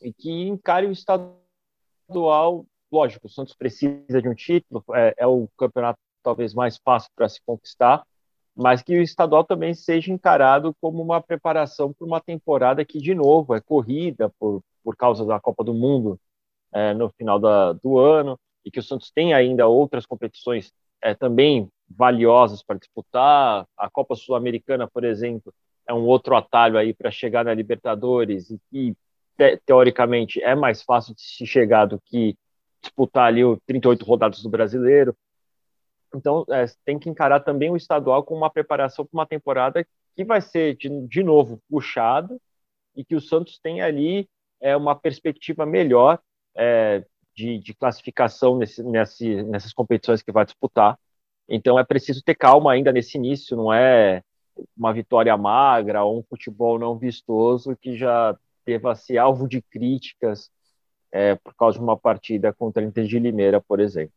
e 0.00 0.12
que 0.12 0.30
encare 0.30 0.86
o 0.86 0.92
estadual. 0.92 2.64
Lógico, 2.92 3.26
o 3.26 3.30
Santos 3.30 3.56
precisa 3.56 4.22
de 4.22 4.28
um 4.28 4.34
título, 4.34 4.84
é, 4.94 5.12
é 5.18 5.26
o 5.26 5.48
campeonato 5.58 5.98
talvez 6.22 6.54
mais 6.54 6.78
fácil 6.84 7.10
para 7.16 7.28
se 7.28 7.40
conquistar, 7.44 8.06
mas 8.56 8.82
que 8.82 8.98
o 8.98 9.02
estadual 9.02 9.44
também 9.44 9.74
seja 9.74 10.10
encarado 10.10 10.74
como 10.80 11.02
uma 11.02 11.20
preparação 11.20 11.92
para 11.92 12.06
uma 12.06 12.20
temporada 12.20 12.84
que, 12.84 12.98
de 12.98 13.14
novo, 13.14 13.54
é 13.54 13.60
corrida 13.60 14.30
por, 14.38 14.62
por 14.82 14.96
causa 14.96 15.26
da 15.26 15.38
Copa 15.38 15.62
do 15.62 15.74
Mundo 15.74 16.18
é, 16.72 16.94
no 16.94 17.10
final 17.10 17.38
da, 17.38 17.74
do 17.74 17.98
ano, 17.98 18.38
e 18.64 18.70
que 18.70 18.80
o 18.80 18.82
Santos 18.82 19.10
tem 19.10 19.34
ainda 19.34 19.66
outras 19.66 20.06
competições 20.06 20.72
é, 21.02 21.14
também 21.14 21.68
valiosas 21.88 22.62
para 22.62 22.78
disputar. 22.78 23.66
A 23.76 23.90
Copa 23.90 24.14
Sul-Americana, 24.14 24.88
por 24.88 25.04
exemplo, 25.04 25.52
é 25.86 25.92
um 25.92 26.04
outro 26.06 26.34
atalho 26.34 26.78
aí 26.78 26.94
para 26.94 27.10
chegar 27.10 27.44
na 27.44 27.54
Libertadores 27.54 28.50
e 28.50 28.58
que, 28.70 28.96
te, 29.36 29.58
teoricamente, 29.66 30.42
é 30.42 30.54
mais 30.54 30.82
fácil 30.82 31.14
de 31.14 31.20
se 31.20 31.46
chegar 31.46 31.84
do 31.84 32.00
que 32.00 32.36
disputar 32.80 33.26
ali 33.26 33.44
o 33.44 33.58
38 33.66 34.04
rodadas 34.04 34.42
do 34.42 34.48
Brasileiro. 34.48 35.14
Então, 36.14 36.44
é, 36.50 36.64
tem 36.84 36.98
que 36.98 37.10
encarar 37.10 37.40
também 37.40 37.70
o 37.70 37.76
estadual 37.76 38.22
como 38.24 38.40
uma 38.40 38.50
preparação 38.50 39.04
para 39.04 39.18
uma 39.18 39.26
temporada 39.26 39.86
que 40.14 40.24
vai 40.24 40.40
ser, 40.40 40.76
de, 40.76 40.88
de 41.06 41.22
novo, 41.22 41.60
puxada 41.68 42.36
e 42.94 43.04
que 43.04 43.14
o 43.14 43.20
Santos 43.20 43.58
tem 43.58 43.82
ali 43.82 44.28
é, 44.60 44.76
uma 44.76 44.94
perspectiva 44.94 45.66
melhor 45.66 46.18
é, 46.56 47.04
de, 47.34 47.58
de, 47.58 47.74
classificação 47.74 48.56
nesse, 48.56 48.82
nesse, 48.82 49.42
nessas 49.42 49.72
competições 49.72 50.22
que 50.22 50.32
vai 50.32 50.44
disputar. 50.44 50.98
Então, 51.48 51.78
é 51.78 51.84
preciso 51.84 52.22
ter 52.24 52.34
calma 52.34 52.72
ainda 52.72 52.92
nesse 52.92 53.18
início, 53.18 53.56
não 53.56 53.72
é 53.72 54.22
uma 54.76 54.92
vitória 54.92 55.36
magra 55.36 56.02
ou 56.02 56.18
um 56.20 56.22
futebol 56.22 56.78
não 56.78 56.96
vistoso 56.96 57.76
que 57.76 57.96
já 57.96 58.36
deva 58.64 58.94
ser 58.94 59.18
alvo 59.18 59.46
de 59.46 59.60
críticas 59.62 60.50
é, 61.12 61.34
por 61.36 61.54
causa 61.54 61.78
de 61.78 61.84
uma 61.84 61.96
partida 61.96 62.52
contra 62.52 62.82
o 62.82 62.86
Inter 62.86 63.04
de 63.04 63.18
Limeira, 63.18 63.60
por 63.60 63.80
exemplo. 63.80 64.14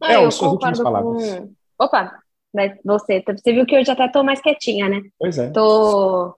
Ah, 0.00 0.12
é, 0.12 0.24
eu 0.24 0.30
suas 0.30 0.52
últimas 0.52 0.80
palavras. 0.80 1.38
Com... 1.38 1.54
Opa, 1.78 2.18
mas 2.54 2.72
você, 2.84 3.22
você 3.26 3.52
viu 3.52 3.66
que 3.66 3.74
eu 3.74 3.84
já 3.84 3.94
até 3.94 4.08
tô 4.08 4.22
mais 4.22 4.40
quietinha, 4.40 4.88
né? 4.88 5.02
Pois 5.18 5.36
é. 5.38 5.50
Tô, 5.50 6.34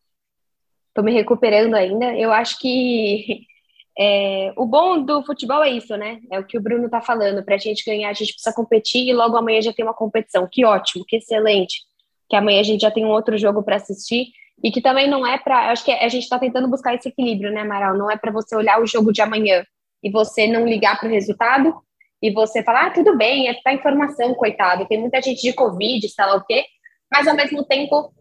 tô 0.94 1.02
me 1.02 1.12
recuperando 1.12 1.74
ainda. 1.74 2.16
Eu 2.16 2.32
acho 2.32 2.58
que 2.58 3.42
é, 3.98 4.52
o 4.56 4.64
bom 4.64 5.02
do 5.02 5.22
futebol 5.24 5.62
é 5.62 5.70
isso, 5.70 5.94
né? 5.96 6.20
É 6.30 6.38
o 6.38 6.44
que 6.44 6.56
o 6.56 6.62
Bruno 6.62 6.88
tá 6.88 7.02
falando. 7.02 7.44
Para 7.44 7.56
a 7.56 7.58
gente 7.58 7.84
ganhar, 7.84 8.08
a 8.08 8.14
gente 8.14 8.32
precisa 8.32 8.54
competir 8.54 9.06
e 9.06 9.12
logo 9.12 9.36
amanhã 9.36 9.60
já 9.60 9.72
tem 9.72 9.84
uma 9.84 9.94
competição. 9.94 10.48
Que 10.50 10.64
ótimo, 10.64 11.04
que 11.06 11.16
excelente. 11.16 11.82
Que 12.28 12.36
amanhã 12.36 12.60
a 12.60 12.64
gente 12.64 12.80
já 12.80 12.90
tem 12.90 13.04
um 13.04 13.10
outro 13.10 13.36
jogo 13.36 13.62
para 13.62 13.76
assistir 13.76 14.28
e 14.64 14.70
que 14.70 14.80
também 14.80 15.08
não 15.08 15.26
é 15.26 15.38
para. 15.38 15.70
Acho 15.70 15.84
que 15.84 15.92
a 15.92 16.08
gente 16.08 16.22
está 16.22 16.38
tentando 16.38 16.68
buscar 16.68 16.94
esse 16.94 17.08
equilíbrio, 17.08 17.52
né, 17.52 17.60
Amaral? 17.60 17.96
Não 17.96 18.10
é 18.10 18.16
para 18.16 18.32
você 18.32 18.56
olhar 18.56 18.80
o 18.80 18.86
jogo 18.86 19.12
de 19.12 19.20
amanhã 19.20 19.64
e 20.02 20.10
você 20.10 20.46
não 20.46 20.66
ligar 20.66 20.98
para 20.98 21.08
o 21.08 21.12
resultado 21.12 21.74
e 22.22 22.30
você 22.30 22.62
falar, 22.62 22.86
ah, 22.86 22.90
tudo 22.90 23.16
bem, 23.16 23.48
é 23.48 23.54
tá 23.62 23.72
informação, 23.72 24.34
coitado, 24.34 24.86
tem 24.86 25.00
muita 25.00 25.20
gente 25.20 25.42
de 25.42 25.52
Covid, 25.52 26.08
sei 26.08 26.24
lá 26.24 26.36
o 26.36 26.44
quê, 26.44 26.64
mas 27.10 27.26
ao 27.28 27.36
mesmo 27.36 27.64
tempo 27.64 28.12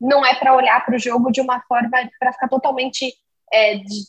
não 0.00 0.24
é 0.24 0.34
para 0.34 0.54
olhar 0.54 0.84
para 0.84 0.96
o 0.96 0.98
jogo 0.98 1.30
de 1.30 1.40
uma 1.40 1.60
forma 1.62 1.90
para 2.18 2.32
ficar 2.32 2.48
totalmente 2.48 3.12
é, 3.52 3.76
de, 3.76 4.04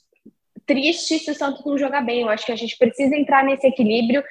triste 0.65 1.19
se 1.19 1.31
o 1.31 1.35
Santos 1.35 1.65
não 1.65 1.77
jogar 1.77 2.01
bem. 2.01 2.21
Eu 2.21 2.29
acho 2.29 2.45
que 2.45 2.51
a 2.51 2.55
gente 2.55 2.77
precisa 2.77 3.15
entrar 3.15 3.43
nesse 3.43 3.67
equilíbrio 3.67 4.23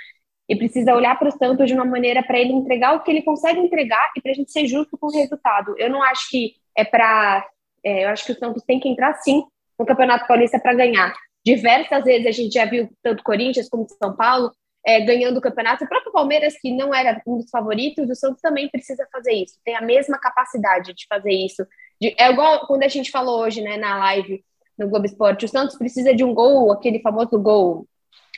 e 0.48 0.56
precisa 0.56 0.94
olhar 0.94 1.18
para 1.18 1.28
o 1.28 1.32
Santos 1.32 1.66
de 1.66 1.74
uma 1.74 1.84
maneira 1.84 2.22
para 2.22 2.38
ele 2.38 2.52
entregar 2.52 2.94
o 2.94 3.02
que 3.02 3.10
ele 3.10 3.22
consegue 3.22 3.60
entregar 3.60 4.10
e 4.16 4.20
para 4.20 4.32
a 4.32 4.34
gente 4.34 4.50
ser 4.50 4.66
justo 4.66 4.96
com 4.96 5.08
o 5.08 5.12
resultado. 5.12 5.74
Eu 5.78 5.90
não 5.90 6.02
acho 6.02 6.30
que 6.30 6.54
é 6.76 6.84
para. 6.84 7.46
É, 7.84 8.04
eu 8.04 8.08
acho 8.08 8.24
que 8.24 8.32
o 8.32 8.38
Santos 8.38 8.62
tem 8.64 8.80
que 8.80 8.88
entrar 8.88 9.14
sim 9.14 9.44
no 9.78 9.86
Campeonato 9.86 10.26
Paulista 10.26 10.58
para 10.58 10.74
ganhar. 10.74 11.14
Diversas 11.44 12.04
vezes 12.04 12.26
a 12.26 12.30
gente 12.30 12.52
já 12.52 12.64
viu 12.64 12.90
tanto 13.02 13.22
Corinthians 13.22 13.68
como 13.68 13.86
São 13.88 14.14
Paulo 14.14 14.50
é, 14.84 15.00
ganhando 15.00 15.38
o 15.38 15.40
campeonato. 15.40 15.84
O 15.84 15.88
próprio 15.88 16.12
Palmeiras, 16.12 16.54
que 16.60 16.72
não 16.72 16.94
era 16.94 17.20
um 17.26 17.38
dos 17.38 17.50
favoritos, 17.50 18.08
o 18.08 18.14
Santos 18.14 18.40
também 18.40 18.68
precisa 18.68 19.06
fazer 19.12 19.32
isso. 19.32 19.58
Tem 19.64 19.76
a 19.76 19.82
mesma 19.82 20.18
capacidade 20.18 20.94
de 20.94 21.06
fazer 21.08 21.32
isso. 21.32 21.66
De, 22.00 22.14
é 22.18 22.30
igual 22.30 22.66
quando 22.66 22.82
a 22.82 22.88
gente 22.88 23.10
falou 23.10 23.40
hoje 23.40 23.60
né, 23.60 23.76
na 23.76 23.98
live 23.98 24.44
no 24.78 24.88
Globo 24.88 25.06
Esporte. 25.06 25.44
O 25.44 25.48
Santos 25.48 25.76
precisa 25.76 26.14
de 26.14 26.24
um 26.24 26.34
gol, 26.34 26.72
aquele 26.72 27.00
famoso 27.00 27.38
gol 27.38 27.86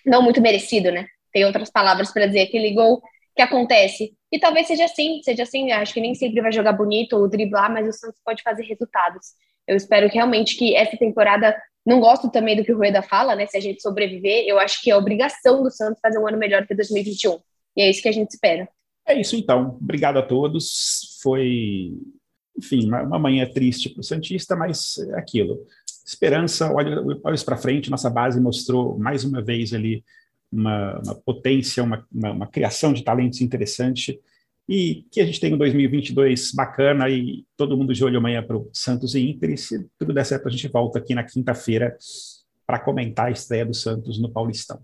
não 0.04 0.20
muito 0.20 0.40
merecido, 0.40 0.90
né? 0.90 1.06
tem 1.32 1.44
outras 1.44 1.70
palavras 1.70 2.12
para 2.12 2.26
dizer, 2.26 2.42
aquele 2.42 2.72
gol 2.74 3.02
que 3.34 3.42
acontece. 3.42 4.12
E 4.30 4.38
talvez 4.38 4.66
seja 4.66 4.84
assim, 4.84 5.20
seja 5.22 5.42
assim, 5.42 5.72
acho 5.72 5.94
que 5.94 6.00
nem 6.00 6.14
sempre 6.14 6.40
vai 6.40 6.52
jogar 6.52 6.72
bonito 6.72 7.16
ou 7.16 7.28
driblar, 7.28 7.72
mas 7.72 7.88
o 7.88 7.92
Santos 7.92 8.20
pode 8.24 8.42
fazer 8.42 8.64
resultados. 8.64 9.28
Eu 9.66 9.76
espero 9.76 10.08
que 10.08 10.16
realmente 10.16 10.56
que 10.56 10.76
essa 10.76 10.96
temporada, 10.96 11.56
não 11.84 12.00
gosto 12.00 12.30
também 12.30 12.56
do 12.56 12.64
que 12.64 12.72
o 12.72 12.76
Rueda 12.76 13.02
fala, 13.02 13.34
né, 13.34 13.46
se 13.46 13.56
a 13.56 13.60
gente 13.60 13.82
sobreviver, 13.82 14.44
eu 14.46 14.58
acho 14.58 14.80
que 14.82 14.90
é 14.90 14.96
obrigação 14.96 15.62
do 15.62 15.70
Santos 15.70 16.00
fazer 16.00 16.18
um 16.18 16.26
ano 16.26 16.38
melhor 16.38 16.66
que 16.66 16.74
2021. 16.74 17.38
E 17.76 17.82
é 17.82 17.90
isso 17.90 18.02
que 18.02 18.08
a 18.08 18.12
gente 18.12 18.30
espera. 18.30 18.68
É 19.06 19.18
isso 19.18 19.34
então. 19.34 19.78
Obrigado 19.80 20.18
a 20.18 20.22
todos. 20.22 21.18
Foi, 21.22 21.92
enfim, 22.56 22.86
uma, 22.86 23.18
manhã 23.18 23.48
triste 23.50 23.90
para 23.90 24.00
o 24.00 24.04
Santista, 24.04 24.54
mas 24.54 24.98
é 24.98 25.18
aquilo. 25.18 25.66
Esperança, 26.06 26.72
olha, 26.72 27.02
olha 27.24 27.44
para 27.44 27.56
frente, 27.56 27.90
nossa 27.90 28.10
base 28.10 28.40
mostrou 28.40 28.98
mais 28.98 29.24
uma 29.24 29.42
vez 29.42 29.72
ali 29.72 30.04
uma, 30.52 31.00
uma 31.04 31.14
potência, 31.14 31.82
uma, 31.82 32.06
uma, 32.12 32.30
uma, 32.32 32.46
criação 32.46 32.92
de 32.92 33.02
talentos 33.02 33.40
interessante 33.40 34.20
e 34.68 35.06
que 35.10 35.20
a 35.20 35.26
gente 35.26 35.40
tem 35.40 35.52
um 35.52 35.58
2022 35.58 36.52
bacana 36.52 37.08
e 37.08 37.44
todo 37.56 37.76
mundo 37.76 37.92
de 37.92 38.04
olho 38.04 38.18
amanhã 38.18 38.42
para 38.42 38.56
o 38.56 38.70
Santos 38.72 39.14
e 39.14 39.20
Inter. 39.20 39.50
E 39.50 39.58
se 39.58 39.88
tudo 39.98 40.12
der 40.12 40.24
certo, 40.24 40.48
a 40.48 40.50
gente 40.50 40.68
volta 40.68 40.98
aqui 40.98 41.14
na 41.14 41.24
quinta-feira 41.24 41.96
para 42.66 42.78
comentar 42.78 43.26
a 43.26 43.30
estreia 43.30 43.66
do 43.66 43.74
Santos 43.74 44.20
no 44.20 44.30
Paulistão. 44.30 44.80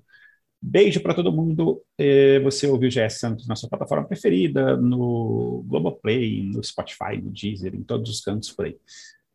Beijo 0.60 1.00
para 1.00 1.14
todo 1.14 1.32
mundo. 1.32 1.80
É, 1.96 2.40
você 2.40 2.66
ouviu 2.66 2.88
o 2.88 2.92
GS 2.92 3.20
Santos 3.20 3.46
na 3.46 3.54
sua 3.54 3.68
plataforma 3.68 4.06
preferida, 4.06 4.76
no 4.76 5.64
Globoplay, 5.66 6.42
no 6.42 6.62
Spotify, 6.62 7.16
no 7.22 7.30
Deezer, 7.30 7.74
em 7.74 7.82
todos 7.82 8.10
os 8.10 8.20
cantos 8.20 8.50
por 8.50 8.66
aí. 8.66 8.76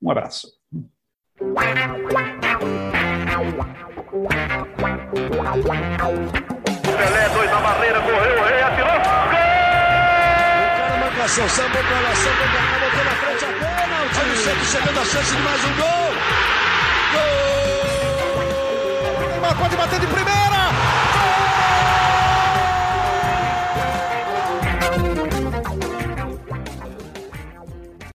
Um 0.02 0.12
abraço. 0.12 0.52
Pelé, 6.84 7.30
dois 7.34 7.50
na 7.50 7.62
barreira, 7.62 8.02
correu, 8.02 8.83
O 11.24 11.26
marcação, 11.26 11.48
sambou 11.48 11.82
pra 11.82 12.00
lá, 12.02 12.14
sambou 12.18 12.36
pra 12.36 12.48
cá, 12.92 13.02
na 13.06 13.12
frente 13.12 13.46
a 13.46 13.48
bola. 13.48 14.04
O 14.04 14.10
time 14.10 14.36
sempre 14.36 14.66
chegando 14.66 15.00
a 15.00 15.06
chance 15.06 15.34
de 15.34 15.42
mais 15.42 15.64
um 15.64 15.74
gol. 15.78 16.14
Gol! 17.14 19.24
Neymar 19.30 19.56
pode 19.56 19.78
bater 19.78 20.02
de 20.02 20.08
primeira. 20.08 20.53